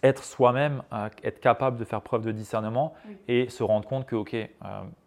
[0.02, 0.82] être soi-même,
[1.22, 2.92] être capable de faire preuve de discernement
[3.26, 4.36] et se rendre compte que, ok,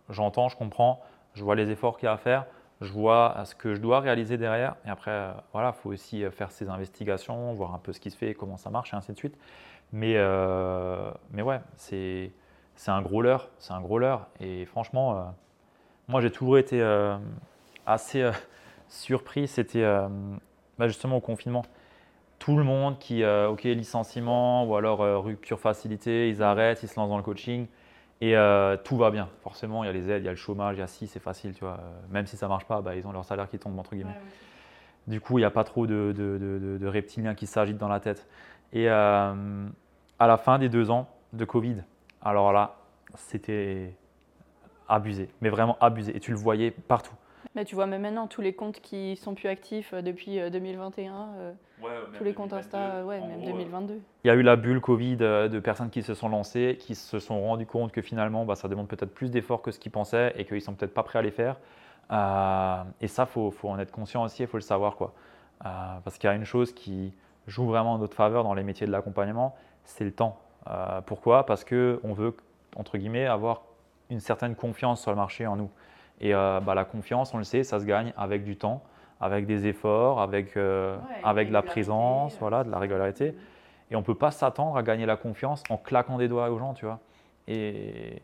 [0.10, 1.04] j'entends, je comprends,
[1.36, 2.46] je vois les efforts qu'il y a à faire,
[2.82, 4.76] je vois ce que je dois réaliser derrière.
[4.88, 8.00] Et après, euh, voilà, il faut aussi euh, faire ses investigations, voir un peu ce
[8.00, 9.38] qui se fait, comment ça marche, et ainsi de suite.
[9.92, 12.32] Mais, euh, mais ouais, c'est,
[12.80, 14.28] c'est un gros leurre, c'est un gros leurre.
[14.40, 15.34] Et franchement,
[16.08, 16.82] moi, j'ai toujours été
[17.86, 18.32] assez
[18.88, 19.50] surpris.
[19.50, 19.84] C'était
[20.78, 21.64] bah, justement au confinement.
[22.40, 27.10] Tout le monde qui, ok, licenciement ou alors rupture facilité, ils arrêtent, ils se lancent
[27.10, 27.68] dans le coaching.
[28.22, 29.30] Et euh, tout va bien.
[29.42, 31.08] Forcément, il y a les aides, il y a le chômage, il y a si,
[31.08, 31.54] c'est facile.
[31.54, 31.80] Tu vois.
[31.80, 33.96] Euh, même si ça ne marche pas, bah, ils ont leur salaire qui tombe, entre
[33.96, 34.18] guillemets.
[35.08, 38.00] Du coup, il n'y a pas trop de, de, de, reptiliens qui s'agitent dans la
[38.00, 38.28] tête.
[38.74, 39.68] Et euh,
[40.20, 41.78] à la fin des deux ans de Covid,
[42.22, 42.76] alors là,
[43.16, 43.94] c'était
[44.88, 46.16] abusé, mais vraiment abusé.
[46.16, 47.16] Et tu le voyais partout.
[47.56, 51.56] Mais tu vois, même maintenant, tous les comptes qui sont plus actifs depuis 2021
[52.14, 54.02] tous les comptes Insta, ouais, même 2022.
[54.24, 56.96] Il y a eu la bulle Covid euh, de personnes qui se sont lancées, qui
[56.96, 59.92] se sont rendues compte que finalement, bah, ça demande peut-être plus d'efforts que ce qu'ils
[59.92, 61.58] pensaient et qu'ils sont peut-être pas prêts à les faire.
[62.12, 64.96] Euh, et ça, il faut, faut, en être conscient aussi, il faut le savoir.
[64.96, 65.14] Quoi.
[65.66, 65.70] Euh,
[66.04, 67.14] parce qu'il y a une chose qui,
[67.48, 70.38] joue vraiment en notre faveur dans les métiers de l'accompagnement, c'est le temps.
[70.70, 71.46] Euh, pourquoi?
[71.46, 72.36] Parce qu'on veut,
[72.76, 73.64] entre guillemets, avoir
[74.10, 75.70] une certaine confiance sur le marché en nous.
[76.22, 78.84] Et euh, bah, la confiance, on le sait, ça se gagne avec du temps,
[79.22, 83.36] avec des efforts, avec, euh, avec de la présence, voilà, de la régularité.
[83.92, 86.60] Et on ne peut pas s'attendre à gagner la confiance en claquant des doigts aux
[86.60, 87.00] gens, tu vois.
[87.48, 88.22] Et,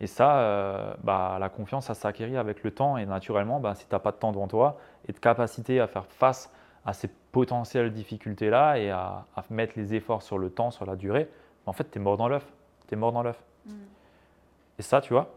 [0.00, 2.96] et ça, bah, la confiance, ça s'acquérit avec le temps.
[2.96, 5.86] Et naturellement, bah, si tu n'as pas de temps devant toi et de capacité à
[5.86, 6.50] faire face
[6.84, 11.28] à ces potentielles difficultés-là et à, mettre les efforts sur le temps, sur la durée,
[11.66, 12.46] en fait, tu es mort dans l'œuf.
[12.88, 13.42] Tu es mort dans l'œuf.
[13.66, 13.72] Mm.
[14.78, 15.34] Et ça, tu vois,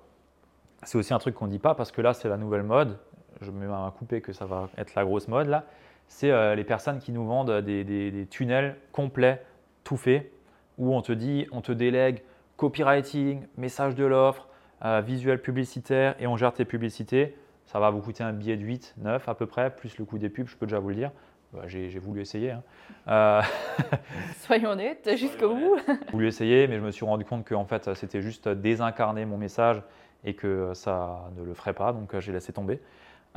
[0.84, 2.98] c'est aussi un truc qu'on ne dit pas parce que là, c'est la nouvelle mode.
[3.42, 5.66] Je me mets à couper que ça va être la grosse mode là.
[6.08, 9.44] C'est euh, les personnes qui nous vendent des, tunnels complets,
[9.84, 10.32] tout fait,
[10.78, 12.24] où on te dit, on te délègue
[12.56, 14.48] copywriting, message de l'offre,
[14.84, 17.36] euh, visuel publicitaire et on gère tes publicités.
[17.66, 20.18] Ça va vous coûter un billet de 8, 9 à peu près, plus le coût
[20.18, 21.12] des pubs, je peux déjà vous le dire.
[21.54, 22.52] Bah, j'ai voulu essayer.
[22.52, 22.64] Hein.
[23.08, 23.42] Euh,
[24.40, 25.78] Soyons honnêtes, jusqu'au bout.
[25.88, 29.26] J'ai voulu essayer, mais je me suis rendu compte que en fait, c'était juste désincarner
[29.26, 29.82] mon message
[30.26, 32.82] et que ça ne le ferait pas, donc euh, j'ai laissé tomber.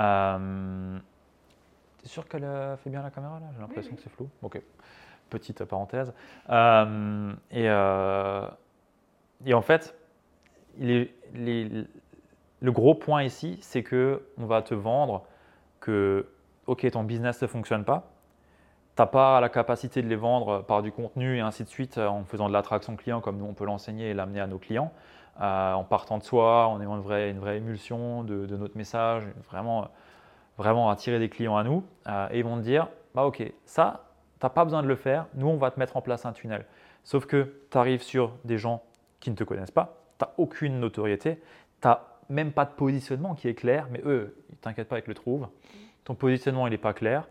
[0.00, 0.98] Euh,
[2.02, 2.46] T'es sûr qu'elle
[2.82, 3.46] fait bien la caméra là?
[3.54, 4.28] J'ai l'impression que c'est flou.
[4.42, 4.60] Ok,
[5.28, 6.12] petite parenthèse.
[6.48, 7.66] Euh, et,
[9.46, 9.94] et, en fait,
[10.78, 15.26] les, le gros point ici, c'est que on va te vendre
[15.80, 16.26] que
[16.66, 18.10] ok, ton business ne fonctionne pas,
[18.96, 21.98] tu n'as pas la capacité de les vendre par du contenu et ainsi de suite
[21.98, 24.58] euh, en faisant de l'attraction client comme nous on peut l'enseigner et l'amener à nos
[24.58, 24.92] clients,
[25.40, 29.88] euh, en partant de soi, en ayant une vraie, émulsion de, notre message, vraiment,
[30.58, 31.84] vraiment attirer des clients à nous.
[32.08, 34.04] Euh, et ils vont te dire, bah ok, ça,
[34.38, 36.32] tu n'as pas besoin de le faire, nous on va te mettre en place un
[36.32, 36.66] tunnel.
[37.04, 38.82] Sauf que tu arrives sur des gens
[39.20, 41.36] qui ne te connaissent pas, tu n'as aucune notoriété,
[41.80, 45.04] tu n'as même pas de positionnement qui est clair, mais eux, ils t'inquiètent pas, ils
[45.06, 45.48] le trouvent
[46.10, 47.28] ton positionnement il n'est pas clair,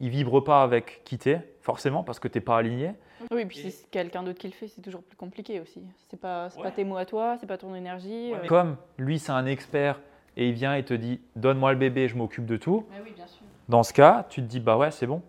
[0.00, 2.94] il vibre pas avec quitter, forcément, parce que tu n'es pas aligné.
[3.30, 5.82] Oui, et puis si c'est quelqu'un d'autre qui le fait, c'est toujours plus compliqué aussi.
[6.08, 8.32] C'est pas, pas tes mots à toi, c'est pas ton énergie.
[8.32, 8.46] Euh.
[8.46, 10.00] Comme lui, c'est un expert
[10.38, 12.86] et il vient et te dit Donne-moi le bébé, je m'occupe de tout.
[13.04, 13.42] Oui, bien sûr.
[13.68, 15.20] Dans ce cas, tu te dis Bah ouais, c'est bon.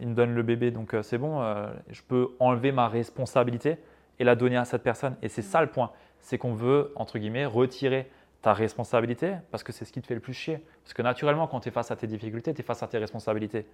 [0.00, 3.78] Il me donne le bébé, donc euh, c'est bon, euh, je peux enlever ma responsabilité
[4.18, 5.16] et la donner à cette personne.
[5.22, 5.92] Et c'est ça le point
[6.26, 8.10] c'est qu'on veut, entre guillemets, retirer
[8.42, 10.62] ta responsabilité parce que c'est ce qui te fait le plus chier.
[10.84, 12.98] Parce que naturellement, quand tu es face à tes difficultés, tu es face à tes
[12.98, 13.66] responsabilités.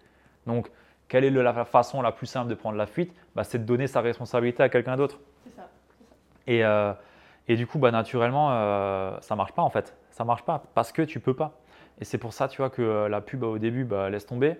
[0.46, 0.70] Donc,
[1.08, 3.14] quelle est la façon la plus simple de prendre la fuite?
[3.34, 5.20] Bah, C'est de donner sa responsabilité à quelqu'un d'autre.
[5.44, 5.68] C'est ça,
[6.46, 6.92] Et, euh,
[7.48, 9.94] et, du coup, bah, naturellement, euh, ça ne marche pas en fait.
[10.10, 11.52] Ça ne marche pas parce que tu peux pas.
[12.00, 14.56] Et c'est pour ça, tu vois, que euh, la pub au début, bah, laisse tomber.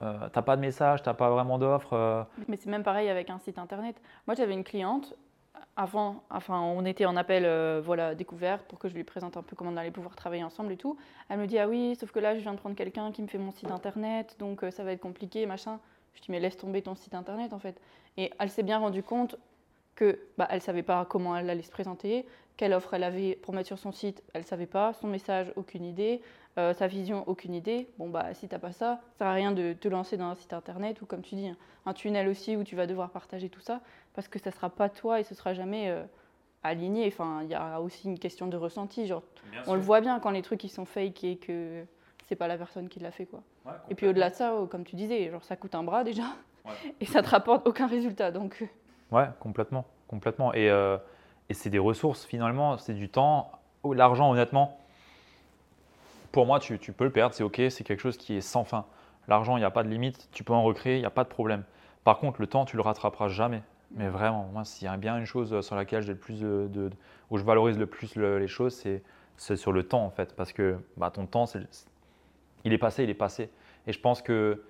[0.00, 2.26] tu n'as pas de message, tu n'as pas vraiment d'offre.
[2.48, 3.96] Mais c'est même pareil avec un site internet.
[4.26, 5.14] Moi, j'avais une cliente,
[5.76, 9.42] avant, enfin, on était en appel euh, voilà, découverte pour que je lui présente un
[9.42, 10.96] peu comment on allait pouvoir travailler ensemble et tout.
[11.28, 13.26] Elle me dit Ah oui, sauf que là, je viens de prendre quelqu'un qui me
[13.26, 15.80] fait mon site internet, donc euh, ça va être compliqué, machin.
[16.14, 17.80] Je dis Mais laisse tomber ton site internet en fait.
[18.16, 19.36] Et elle s'est bien rendue compte
[19.96, 23.54] que bah, elle savait pas comment elle allait se présenter, quelle offre elle avait pour
[23.54, 26.20] mettre sur son site, elle savait pas, son message, aucune idée.
[26.56, 27.88] Euh, sa vision, aucune idée.
[27.98, 30.26] Bon, bah, si tu n'as pas ça, ça sert à rien de te lancer dans
[30.26, 31.50] un site internet ou, comme tu dis,
[31.84, 33.80] un tunnel aussi où tu vas devoir partager tout ça
[34.14, 36.04] parce que ça ne sera pas toi et ce sera jamais euh,
[36.62, 37.06] aligné.
[37.06, 39.06] Enfin, il y a aussi une question de ressenti.
[39.06, 39.22] Genre,
[39.66, 41.84] on le voit bien quand les trucs ils sont fake et que
[42.28, 43.42] c'est pas la personne qui l'a fait, quoi.
[43.90, 46.24] et puis au-delà de ça, oh, comme tu disais, genre, ça coûte un bras déjà
[47.00, 48.30] et ça te rapporte aucun résultat.
[48.30, 48.62] Donc.
[48.62, 48.66] Euh.
[49.14, 50.54] Ouais, complètement, complètement.
[50.54, 53.52] Et, et c'est des ressources finalement, c'est du temps.
[53.84, 54.78] L'argent, honnêtement
[56.34, 58.86] pour moi, tu, peux le perdre, c'est OK, c'est quelque chose qui est sans fin.
[59.28, 61.22] L'argent, il n'y a pas de limite, tu peux en recréer, il n'y a pas
[61.22, 61.62] de problème.
[62.02, 63.62] Par contre, le temps, tu le rattraperas jamais.
[63.92, 66.90] Mais vraiment, moi, s'il y a bien une chose sur laquelle j'ai le plus de,
[67.30, 68.74] où je valorise le plus les choses,
[69.36, 71.44] c'est sur le temps en fait, parce que bah, ton temps,
[72.64, 73.50] il est passé, il est passé.
[73.86, 74.62] Et je pense que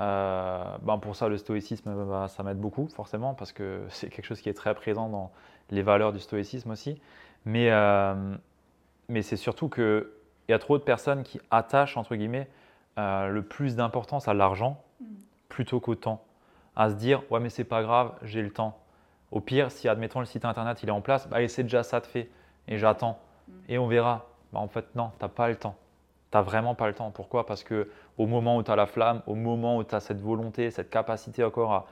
[0.00, 4.26] euh, bah, pour ça, le stoïcisme, bah, ça m'aide beaucoup forcément, parce que c'est quelque
[4.26, 5.32] chose qui est très présent dans
[5.70, 7.00] les valeurs du stoïcisme aussi.
[7.44, 8.14] Mais, euh,
[9.08, 10.12] mais c'est surtout que
[10.48, 12.48] il y a trop de personnes qui attachent, entre guillemets,
[12.98, 15.04] euh, le plus d'importance à l'argent mm.
[15.48, 16.24] plutôt qu'au temps.
[16.78, 18.78] À se dire, ouais, mais c'est pas grave, j'ai le temps.
[19.32, 22.00] Au pire, si, admettons, le site internet il est en place, bah, c'est déjà ça
[22.00, 22.30] de fait
[22.68, 23.18] et j'attends.
[23.46, 23.52] Mm.
[23.68, 24.26] Et on verra.
[24.52, 25.76] Bah, en fait, non, tu n'as pas le temps.
[26.30, 27.10] Tu n'as vraiment pas le temps.
[27.10, 27.44] Pourquoi?
[27.44, 30.20] Parce que au moment où tu as la flamme, au moment où tu as cette
[30.20, 31.86] volonté, cette capacité encore à,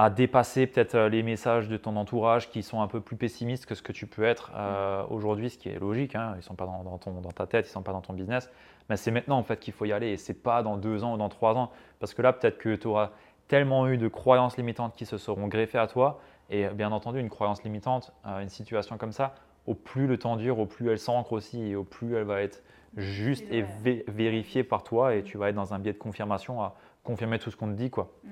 [0.00, 3.66] à dépasser peut-être euh, les messages de ton entourage qui sont un peu plus pessimistes
[3.66, 6.14] que ce que tu peux être euh, aujourd'hui, ce qui est logique.
[6.14, 6.32] Hein.
[6.34, 8.14] ils ne sont pas dans, ton, dans, ta tête, ils ne sont pas dans ton
[8.14, 8.50] business.
[8.88, 11.14] Mais c'est maintenant en fait qu'il faut y aller et c'est pas dans deux ans
[11.14, 11.70] ou dans trois ans.
[11.98, 13.10] Parce que là, peut-être que tu auras
[13.50, 16.20] tellement eu de croyances limitantes qui se seront greffées à toi.
[16.50, 19.34] Et bien entendu, une croyance limitante, euh, une situation comme ça,
[19.66, 22.42] au plus le temps dure, au plus elle s'ancre aussi et au plus elle va
[22.42, 22.62] être
[22.96, 23.64] juste et
[24.08, 27.50] vérifiée par toi et tu vas être dans un biais de confirmation à confirmer tout
[27.50, 27.90] ce qu'on te dit.
[27.90, 28.12] quoi.
[28.22, 28.28] Mm.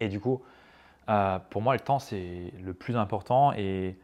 [0.00, 0.42] Et du coup,
[1.08, 3.52] euh, pour moi, le temps, c'est le plus important.
[3.54, 3.96] Et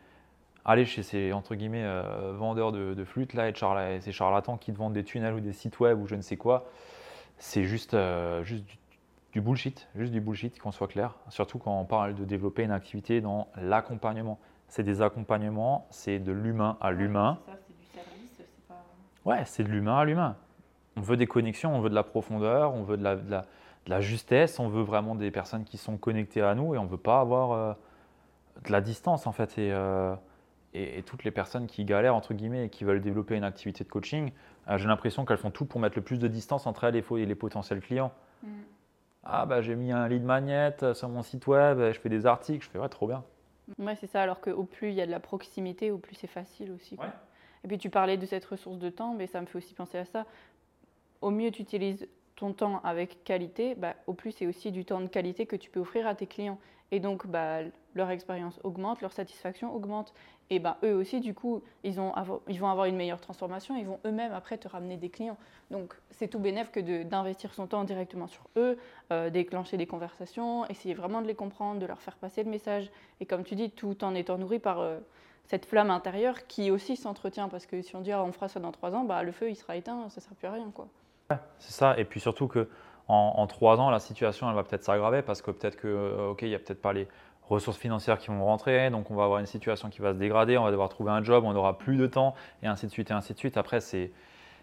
[0.64, 4.78] aller chez ces entre guillemets euh, vendeurs de, flûtes là et ces charlatans qui te
[4.78, 6.70] vendent des tunnels ou des sites web ou je ne sais quoi,
[7.38, 8.76] c'est juste, euh, juste du,
[9.40, 11.16] bullshit, juste du bullshit, qu'on soit clair.
[11.28, 14.38] Surtout quand on parle de développer une activité dans l'accompagnement.
[14.68, 17.38] C'est des accompagnements, c'est de l'humain à l'humain.
[17.46, 18.84] c'est du service, c'est pas.
[19.24, 20.36] Ouais, c'est de l'humain à l'humain.
[20.96, 23.42] On veut des connexions, on veut de la profondeur, on veut de la, de
[23.86, 26.88] la, justesse, on veut vraiment des personnes qui sont connectées à nous et on ne
[26.88, 27.72] veut pas avoir euh,
[28.64, 29.58] de la distance en fait.
[29.58, 29.72] Et,
[30.74, 33.88] et, toutes les personnes qui galèrent, entre guillemets, et qui veulent développer une activité de
[33.88, 34.32] coaching,
[34.68, 37.26] euh, j'ai l'impression qu'elles font tout pour mettre le plus de distance entre elles et
[37.26, 38.12] les potentiels clients.
[38.42, 38.48] Mm.
[39.24, 42.64] Ah, bah j'ai mis un lead magnet sur mon site web, je fais des articles,
[42.64, 43.24] je fais ouais, trop bien.
[43.78, 46.26] Ouais, c'est ça, alors qu'au plus il y a de la proximité, au plus c'est
[46.26, 46.96] facile aussi.
[47.64, 49.98] Et puis tu parlais de cette ressource de temps, mais ça me fait aussi penser
[49.98, 50.26] à ça.
[51.20, 55.00] Au mieux tu utilises ton temps avec qualité, bah, au plus c'est aussi du temps
[55.00, 56.58] de qualité que tu peux offrir à tes clients.
[56.92, 57.60] Et donc, bah,
[57.94, 60.12] leur expérience augmente, leur satisfaction augmente.
[60.50, 62.12] Et bah, eux aussi, du coup, ils, ont
[62.46, 63.74] ils vont avoir une meilleure transformation.
[63.78, 65.38] Ils vont eux-mêmes, après, te ramener des clients.
[65.70, 68.76] Donc, c'est tout bénéf que d'investir son temps directement sur eux,
[69.10, 72.90] euh, déclencher des conversations, essayer vraiment de les comprendre, de leur faire passer le message.
[73.20, 74.98] Et comme tu dis, tout en étant nourri par euh,
[75.46, 77.48] cette flamme intérieure qui aussi s'entretient.
[77.48, 79.56] Parce que si on dit, ah, on fera ça dans trois ans, le feu, il
[79.56, 80.70] sera éteint, ça ne sert plus à rien.
[80.74, 80.88] Quoi.
[81.58, 81.98] C'est ça.
[81.98, 82.68] Et puis surtout que
[83.08, 86.42] en, trois ans, la situation, elle va peut-être s'aggraver parce que peut-être que, euh, ok,
[86.42, 87.08] il n'y a peut-être pas les
[87.42, 90.56] ressources financières qui vont rentrer, donc on va avoir une situation qui va se dégrader,
[90.56, 93.10] on va devoir trouver un job, on n'aura plus de temps, et ainsi de suite,
[93.10, 93.56] et ainsi de suite.
[93.56, 94.12] Après, c'est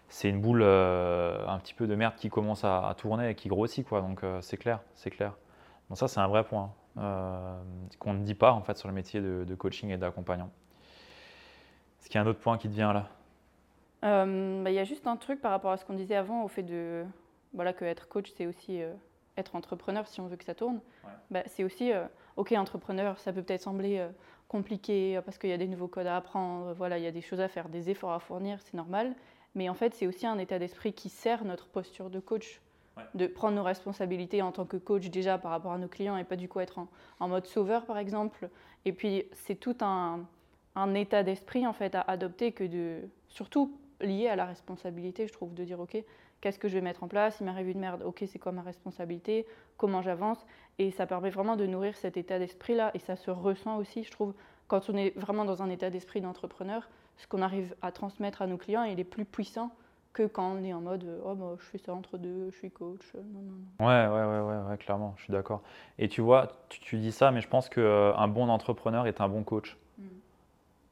[0.08, 3.48] c'est une boule euh, un petit peu de merde qui commence à, tourner et qui
[3.48, 4.00] grossit, quoi.
[4.00, 5.34] Donc euh, c'est clair, c'est clair.
[5.88, 9.20] Donc ça, c'est un vrai point qu'on ne dit pas en fait sur le métier
[9.20, 10.50] de, coaching et d'accompagnant.
[12.00, 13.06] Est-ce qu'il y a un autre point qui te vient là?
[14.02, 16.48] Bah, Il y a juste un truc par rapport à ce qu'on disait avant, au
[16.48, 17.04] fait de
[17.52, 18.92] voilà, que être coach, c'est aussi euh,
[19.36, 20.80] être entrepreneur si on veut que ça tourne.
[21.30, 22.04] Bah, c'est aussi, euh,
[22.36, 24.08] ok, entrepreneur, ça peut peut-être sembler euh,
[24.48, 27.20] compliqué parce qu'il y a des nouveaux codes à apprendre, voilà, il y a des
[27.20, 29.14] choses à faire, des efforts à fournir, c'est normal.
[29.54, 32.60] Mais en fait, c'est aussi un état d'esprit qui sert notre posture de coach,
[33.14, 36.24] de prendre nos responsabilités en tant que coach déjà par rapport à nos clients et
[36.24, 36.80] pas du coup être
[37.18, 38.48] en, mode sauveur par exemple.
[38.84, 40.20] Et puis c'est tout un,
[40.76, 45.32] un état d'esprit en fait à adopter que de, surtout lié à la responsabilité, je
[45.32, 46.02] trouve, de dire ok,
[46.40, 47.38] qu'est-ce que je vais mettre en place?
[47.40, 49.46] Il m'arrive une merde, ok, c'est quoi ma responsabilité?
[49.76, 50.44] Comment j'avance?
[50.78, 52.90] Et ça permet vraiment de nourrir cet état d'esprit-là.
[52.94, 54.34] Et ça se ressent aussi, je trouve,
[54.68, 58.46] quand on est vraiment dans un état d'esprit d'entrepreneur, ce qu'on arrive à transmettre à
[58.46, 59.70] nos clients, il est plus puissant
[60.12, 62.70] que quand on est en mode oh bah, je fais ça entre deux, je suis
[62.70, 63.14] coach.
[63.14, 63.86] Non, non, non.
[63.86, 65.62] Ouais, ouais, ouais, ouais, clairement, je suis d'accord.
[65.98, 69.28] Et tu vois, tu, dis ça, mais je pense qu'un euh, bon entrepreneur est un
[69.28, 69.76] bon coach.
[69.98, 70.04] Mm.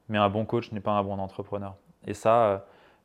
[0.09, 1.75] Mais un bon coach n'est pas un bon entrepreneur.
[2.07, 2.57] Et ça, euh,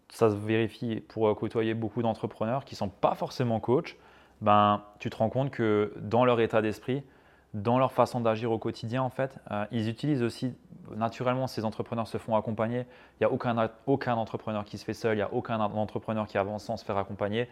[0.08, 3.96] ça se vérifie pour euh, côtoyer beaucoup d'entrepreneurs qui ne sont pas forcément coachs,
[4.40, 7.02] ben, tu te rends compte que dans leur état d'esprit,
[7.54, 10.54] dans leur façon d'agir au quotidien, en fait, euh, ils utilisent aussi,
[10.96, 12.80] naturellement, ces entrepreneurs se font accompagner.
[12.80, 16.26] Il n'y a aucun, aucun entrepreneur qui se fait seul, il n'y a aucun entrepreneur
[16.26, 17.48] qui avance sans se faire accompagner.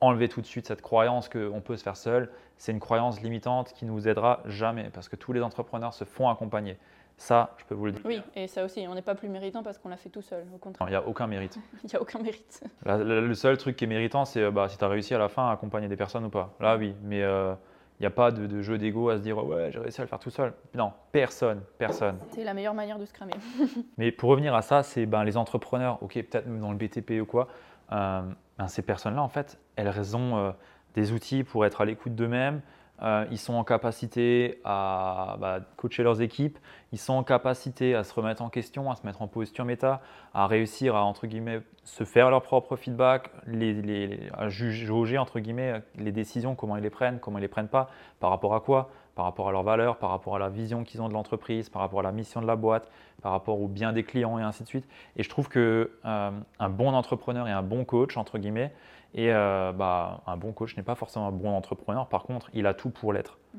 [0.00, 3.72] Enlever tout de suite cette croyance qu'on peut se faire seul, c'est une croyance limitante
[3.72, 6.76] qui ne nous aidera jamais parce que tous les entrepreneurs se font accompagner.
[7.16, 8.02] Ça, je peux vous le dire.
[8.04, 10.44] Oui, et ça aussi, on n'est pas plus méritant parce qu'on l'a fait tout seul,
[10.54, 10.88] au contraire.
[10.88, 11.58] Il n'y a aucun mérite.
[11.84, 12.62] Il n'y a aucun mérite.
[12.84, 15.28] le seul truc qui est méritant, c'est euh, bah, si tu as réussi à la
[15.28, 16.54] fin à accompagner des personnes ou pas.
[16.60, 17.54] Là, oui, mais euh,
[18.00, 20.08] il n'y a pas de, jeu d'ego à se dire ouais, j'ai réussi à le
[20.08, 20.52] faire tout seul.
[20.74, 22.18] Non, personne, personne.
[22.32, 23.34] C'est la meilleure manière de se cramer.
[23.96, 27.22] mais pour revenir à ça, c'est ben, les entrepreneurs, ok, peut-être même dans le BTP
[27.22, 27.46] ou quoi,
[27.92, 28.22] euh,
[28.58, 30.52] ben, ces personnes-là, en fait, elles ont
[30.94, 32.60] des outils pour être à l'écoute d'eux-mêmes,
[33.02, 36.58] euh, ils sont en capacité à bah, coacher leurs équipes,
[36.92, 40.00] ils sont en capacité à se remettre en question, à se mettre en posture méta,
[40.32, 43.30] à réussir à entre guillemets se faire leur propre feedback,
[44.32, 47.90] à juger entre guillemets les décisions, comment ils les prennent, comment ils les prennent pas,
[48.20, 51.02] par rapport à quoi, par rapport à leurs valeurs, par rapport à la vision qu'ils
[51.02, 52.88] ont de l'entreprise, par rapport à la mission de la boîte,
[53.22, 54.88] par rapport au bien des clients et ainsi de suite.
[55.16, 58.72] Et je trouve que euh, un bon entrepreneur et un bon coach entre guillemets
[59.14, 62.08] et euh, bah, un bon coach n'est pas forcément un bon entrepreneur.
[62.08, 63.38] Par contre, il a tout pour l'être.
[63.54, 63.58] Mm.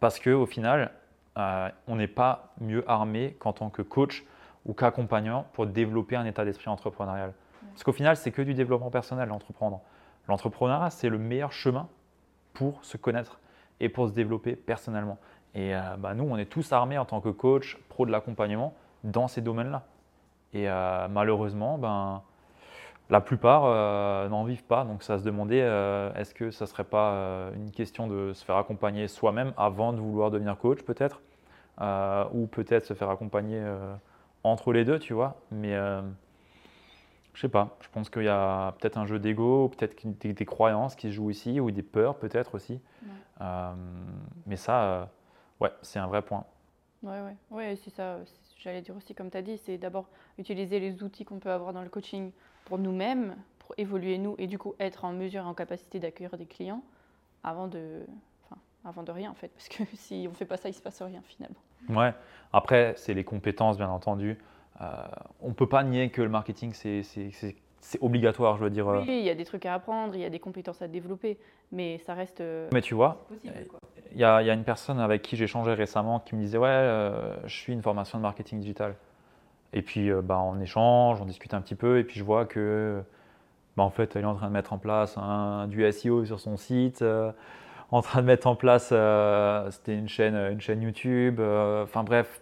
[0.00, 0.90] Parce qu'au final,
[1.38, 4.24] euh, on n'est pas mieux armé qu'en tant que coach
[4.64, 7.32] ou qu'accompagnant pour développer un état d'esprit entrepreneurial.
[7.70, 9.80] Parce qu'au final, c'est que du développement personnel, l'entreprendre.
[10.28, 11.88] L'entrepreneuriat, c'est le meilleur chemin
[12.52, 13.38] pour se connaître
[13.78, 15.18] et pour se développer personnellement.
[15.54, 18.74] Et euh, bah, nous, on est tous armés en tant que coach, pro de l'accompagnement
[19.04, 19.84] dans ces domaines-là.
[20.52, 20.68] Et
[21.10, 22.22] malheureusement, ben,
[23.08, 26.68] la plupart euh, n'en vivent pas, donc ça se demander euh, est-ce que ça ne
[26.68, 30.82] serait pas euh, une question de se faire accompagner soi-même avant de vouloir devenir coach
[30.82, 31.20] peut-être,
[32.32, 33.62] ou peut-être se faire accompagner
[34.42, 35.36] entre les deux, tu vois.
[35.50, 35.74] Mais
[37.34, 40.44] Je sais pas, je pense qu'il y a peut-être un jeu d'ego, peut-être des, des,
[40.46, 42.80] croyances qui se jouent ici, ou des peurs peut-être aussi.
[44.46, 45.10] Mais ça,
[45.60, 46.44] ouais, c'est un vrai point.
[47.02, 48.16] Ouais, ouais, ouais c'est ça.
[48.58, 51.74] J'allais dire aussi, comme tu as dit, c'est d'abord utiliser les outils qu'on peut avoir
[51.74, 52.32] dans le coaching
[52.66, 56.36] pour nous-mêmes, pour évoluer nous, et du coup être en mesure et en capacité d'accueillir
[56.36, 56.82] des clients
[57.42, 58.02] avant de,
[58.44, 59.48] enfin, avant de rien en fait.
[59.48, 61.60] Parce que si on ne fait pas ça, il ne se passe rien finalement.
[61.88, 62.12] Ouais,
[62.52, 64.38] après, c'est les compétences, bien entendu.
[64.80, 64.86] Euh,
[65.40, 68.88] on ne peut pas nier que le marketing, c'est obligatoire, je veux dire.
[68.88, 69.00] Euh.
[69.00, 71.38] Oui, il y a des trucs à apprendre, il y a des compétences à développer,
[71.70, 72.40] mais ça reste.
[72.40, 73.24] Euh, mais tu vois,
[74.12, 76.58] il y, a, y, a une personne avec qui j'ai changé récemment qui me disait
[76.58, 78.96] Ouais, je suis une formation de marketing digital.
[79.72, 83.02] Et puis, bah, on échange, on discute un petit peu, et puis je vois que.
[83.76, 85.18] Bah, en fait, il est en train de mettre en place
[85.68, 87.04] du SEO sur son site,
[87.90, 88.94] en train de mettre en place,
[89.70, 92.40] c'était une chaîne, une chaîne YouTube, enfin bref,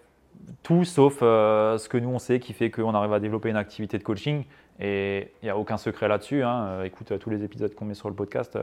[0.62, 3.56] tout sauf euh, ce que nous on sait qui fait qu'on arrive à développer une
[3.56, 4.44] activité de coaching.
[4.80, 6.42] Et il n'y a aucun secret là-dessus.
[6.42, 6.66] Hein.
[6.66, 8.58] Euh, écoute euh, tous les épisodes qu'on met sur le podcast,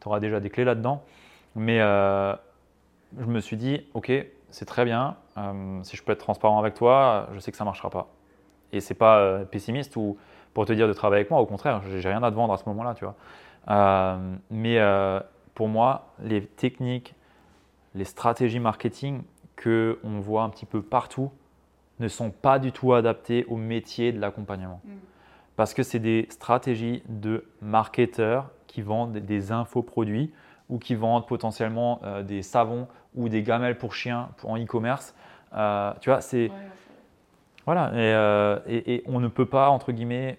[0.00, 1.02] tu auras déjà des clés là-dedans.
[1.56, 4.12] Mais je me suis dit, ok,
[4.50, 5.16] c'est très bien.
[5.82, 8.08] si je peux être transparent avec toi, je sais que ça ne marchera pas.
[8.72, 10.16] Et c'est pas pessimiste ou
[10.54, 11.40] pour te dire de travailler avec moi.
[11.40, 14.18] Au contraire, j'ai rien à te vendre à ce moment-là, tu vois.
[14.50, 14.78] mais
[15.54, 17.14] pour moi, les techniques,
[17.94, 19.22] les stratégies marketing,
[19.62, 21.30] qu'on voit un petit peu partout
[21.98, 24.80] ne sont pas du tout adaptés au métier de l'accompagnement.
[24.84, 24.90] Mm.
[25.56, 30.32] Parce que c'est des stratégies de marketeurs qui vendent des infoproduits
[30.68, 35.14] ou qui vendent potentiellement euh, des savons ou des gamelles pour chiens en e-commerce.
[35.54, 36.50] Euh, tu vois, c'est.
[37.64, 40.38] Voilà, euh, et, on ne peut pas, entre guillemets,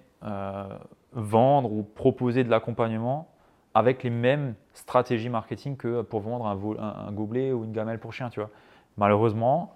[1.14, 3.28] vendre ou proposer de l'accompagnement
[3.76, 8.14] avec les mêmes stratégies marketing que pour vendre un, un gobelet ou une gamelle pour
[8.14, 8.50] chien, tu vois.
[8.98, 9.76] Malheureusement,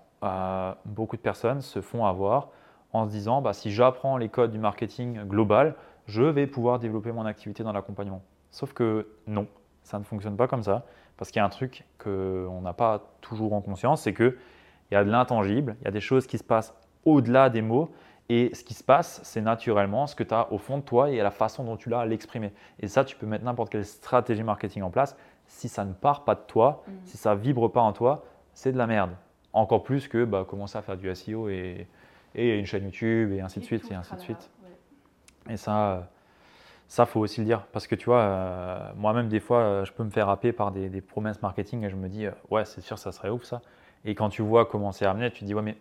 [0.86, 2.50] beaucoup de personnes se font avoir
[2.92, 5.76] en se disant bah, si j'apprends les codes du marketing global,
[6.08, 8.24] je vais pouvoir développer mon activité dans l'accompagnement.
[8.50, 9.48] Sauf que non,
[9.84, 10.86] ça ne fonctionne pas comme ça,
[11.18, 14.36] parce qu'il y a un truc qu'on n'a pas toujours en conscience, c'est qu'il
[14.92, 16.74] y a de l'intangible, il y a des choses qui se passent
[17.06, 17.90] au-delà des mots,
[18.30, 21.10] et ce qui se passe, c'est naturellement ce que tu as au fond de toi
[21.10, 22.54] et la façon dont tu l'as à l'exprimer.
[22.80, 25.18] Et ça, tu peux mettre n'importe quelle stratégie marketing en place.
[25.46, 26.92] Si ça ne part pas de toi, mmh.
[27.04, 29.12] si ça vibre pas en toi, c'est de la merde.
[29.52, 31.88] Encore plus que bah, commencer à faire du SEO et,
[32.34, 34.50] et, une chaîne YouTube et ainsi de suite et ainsi de suite.
[35.50, 36.10] Et ça,
[36.88, 40.04] ça faut aussi le dire parce que tu vois, euh, moi-même des fois, je peux
[40.04, 42.98] me faire happer par des, promesses marketing et je me dis euh, ouais, c'est sûr,
[42.98, 43.62] ça serait ouf ça.
[44.06, 45.78] Et quand tu vois comment c'est amené, tu te dis ouais, mais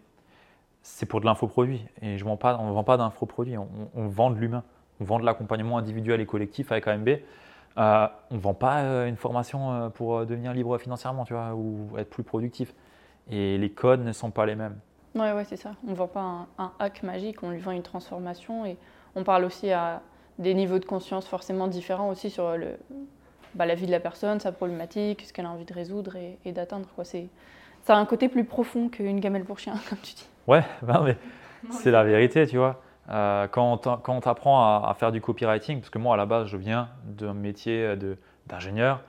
[0.83, 4.31] c'est pour de l'infoproduit et je vends pas, on ne vend pas d'infoproduit, on, vend
[4.31, 4.65] de l'humain,
[5.01, 7.09] on vend de l'accompagnement individuel et collectif avec AMB.
[7.79, 11.55] Euh, on ne vend pas euh, une formation euh, pour devenir libre financièrement, tu vois,
[11.55, 12.75] ou être plus productif.
[13.31, 14.79] Et les codes ne sont pas les mêmes.
[15.15, 15.73] Ouais, ouais, c'est ça.
[15.87, 18.67] On ne vend pas un, hack magique, on lui vend une transformation.
[18.67, 18.77] Et
[19.15, 20.03] on parle aussi à
[20.43, 22.77] des niveaux de conscience forcément différents aussi sur le,
[23.55, 26.53] bah, la vie de la personne, sa problématique, ce qu'elle a envie de résoudre et,
[26.53, 26.89] d'atteindre.
[27.05, 27.29] C'est,
[27.83, 30.29] ça a un côté plus profond qu'une gamelle pour chien, comme tu dis.
[30.47, 31.17] Ouais, ben, mais
[31.71, 32.83] c'est la vérité, tu vois.
[33.11, 36.57] Euh, quand on t'apprend à, faire du copywriting, parce que moi à la base je
[36.57, 37.97] viens d'un métier
[38.47, 39.01] d'ingénieur,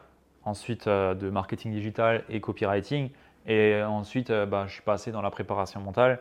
[0.46, 3.10] ensuite euh, de marketing digital et copywriting,
[3.46, 6.20] et ensuite euh, bah, je suis passé dans la préparation mentale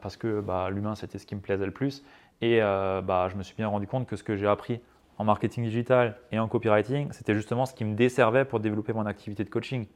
[0.00, 2.02] parce que bah, l'humain c'était ce qui me plaisait le plus,
[2.40, 4.80] et bah, je me suis bien rendu compte que ce que j'ai appris
[5.16, 9.06] en marketing digital et en copywriting, c'était justement ce qui me desservait pour développer mon
[9.06, 9.86] activité de coaching.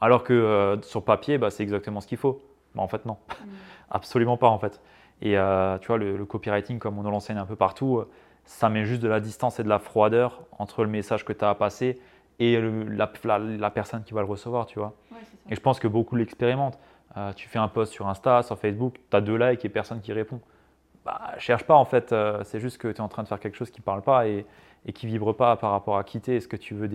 [0.00, 2.40] Alors que sur papier, c'est exactement ce qu'il faut.
[2.76, 3.16] en fait, non.
[3.28, 3.48] Mm.
[3.90, 4.80] Absolument pas, en fait.
[5.20, 8.08] Et euh, tu vois, le, copywriting, comme on l'enseigne un peu partout, euh,
[8.44, 11.44] ça met juste de la distance et de la froideur entre le message que tu
[11.44, 12.00] as à passer
[12.38, 14.94] et la, la, personne qui va le recevoir, tu vois.
[15.50, 16.78] et je pense que beaucoup l'expérimentent.
[17.16, 20.00] Euh, tu fais un post sur Insta, sur Facebook, tu as deux likes et personne
[20.00, 20.40] qui répond.
[21.08, 23.56] Bah, cherche pas en fait, c'est juste que tu es en train de faire quelque
[23.56, 24.44] chose qui ne parle pas et,
[24.86, 26.88] et qui vibre pas par rapport à quitter et ce que tu veux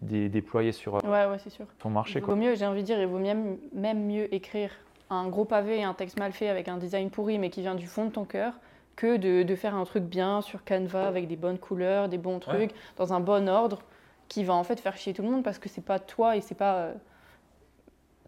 [0.00, 1.66] déployer sur ouais, ouais, sûr.
[1.78, 2.18] ton marché.
[2.18, 4.70] Il vaut mieux, j'ai envie de dire, il vaut même, même mieux écrire
[5.08, 7.74] un gros pavé et un texte mal fait avec un design pourri mais qui vient
[7.74, 8.54] du fond de ton cœur
[8.96, 12.72] que de, faire un truc bien sur Canva avec des bonnes couleurs, des bons trucs,
[12.98, 13.78] dans un bon ordre,
[14.28, 16.42] qui va en fait faire chier tout le monde parce que c'est pas toi et
[16.42, 16.94] c'est pas euh,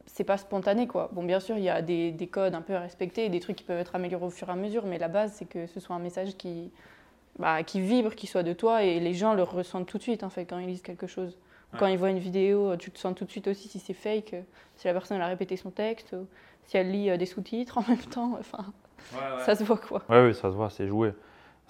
[0.06, 1.10] c'est pas spontané quoi.
[1.12, 3.64] Bon bien sûr il y a des, codes un peu à respecter, des trucs qui
[3.64, 5.96] peuvent être améliorés au fur et à mesure, mais la base c'est que ce soit
[5.96, 6.70] un message qui
[7.38, 10.22] bah, qui vibre, qui soit de toi et les gens le ressentent tout de suite
[10.22, 11.36] en fait quand ils lisent quelque chose.
[11.78, 14.34] Quand ils voient une vidéo, tu te sens tout de suite aussi si c'est fake,
[14.76, 16.14] si la personne a répété son texte
[16.66, 18.38] si elle lit euh, des sous-titres en même temps.
[18.38, 18.64] Enfin,
[19.44, 20.02] ça se voit quoi.
[20.08, 21.12] Oui, oui, ça se voit, c'est joué.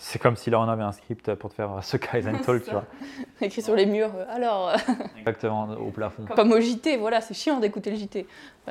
[0.05, 2.73] C'est comme si là on avait un script pour te faire ce Kaizen Talk, tu
[2.73, 2.85] vois.
[3.41, 4.73] Écrit sur les murs, euh, alors.
[5.17, 6.25] Exactement, au plafond.
[6.35, 8.27] Comme au JT, voilà, c'est chiant d'écouter le JT.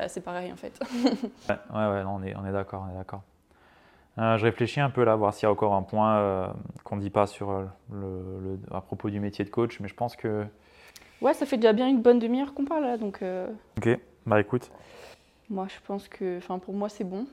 [0.09, 0.77] c'est pareil en fait.
[1.49, 3.21] ouais, ouais, on est, on est d'accord, on est d'accord.
[4.17, 6.47] Euh, je réfléchis un peu là, voir s'il y a encore un point euh,
[6.84, 7.63] qu'on ne dit pas sur, euh,
[7.93, 10.45] le, à propos du métier de coach, mais je pense que.
[11.21, 13.23] Ouais, ça fait déjà bien une bonne demi-heure qu'on parle là, donc.
[13.77, 14.69] Ok, bah écoute.
[15.49, 17.25] Moi, je pense que, enfin, pour moi, c'est bon.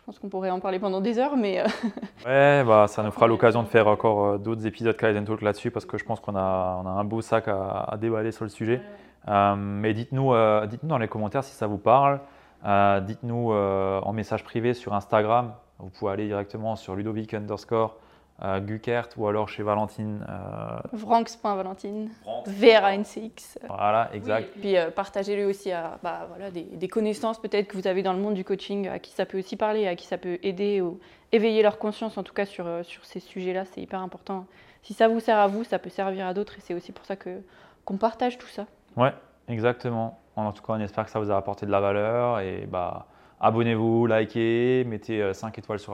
[0.00, 1.62] Je pense qu'on pourrait en parler pendant des heures, mais.
[2.26, 5.84] ouais, bah ça nous fera l'occasion de faire encore d'autres épisodes Kaizen Talk là-dessus, parce
[5.84, 8.50] que je pense qu'on a, on a un beau sac à, à déballer sur le
[8.50, 8.80] sujet.
[9.28, 10.32] mais dites-nous,
[10.66, 12.20] dites-nous dans les commentaires si ça vous parle.
[12.64, 17.96] dites-nous en message privé sur Instagram vous pouvez aller directement sur Ludovic underscore
[18.42, 20.24] euh, Gukert ou alors chez Valentine.
[20.28, 22.10] Euh, Vranx.valentine.
[22.46, 23.58] VRANCX.
[23.68, 24.50] Voilà, exact.
[24.58, 28.20] puis euh, partagez-le aussi à bah, voilà, des, connaissances peut-être que vous avez dans le
[28.20, 31.00] monde du coaching, à qui ça peut aussi parler, à qui ça peut aider ou
[31.32, 33.64] éveiller leur conscience en tout cas sur, sur ces sujets-là.
[33.66, 34.46] C'est hyper important.
[34.82, 37.04] Si ça vous sert à vous, ça peut servir à d'autres et c'est aussi pour
[37.04, 37.42] ça que,
[37.84, 38.66] qu'on partage tout ça.
[38.96, 39.12] Ouais,
[39.48, 40.18] exactement.
[40.36, 43.06] En tout cas, on espère que ça vous a apporté de la valeur et bah
[43.40, 45.92] Abonnez-vous, likez, mettez 5 euh, étoiles sur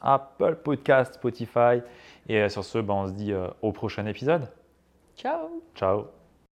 [0.00, 1.82] Apple, Podcast, Spotify.
[2.28, 4.48] Et euh, sur ce, ben, on se dit euh, au prochain épisode.
[5.16, 5.62] Ciao.
[5.74, 6.19] Ciao.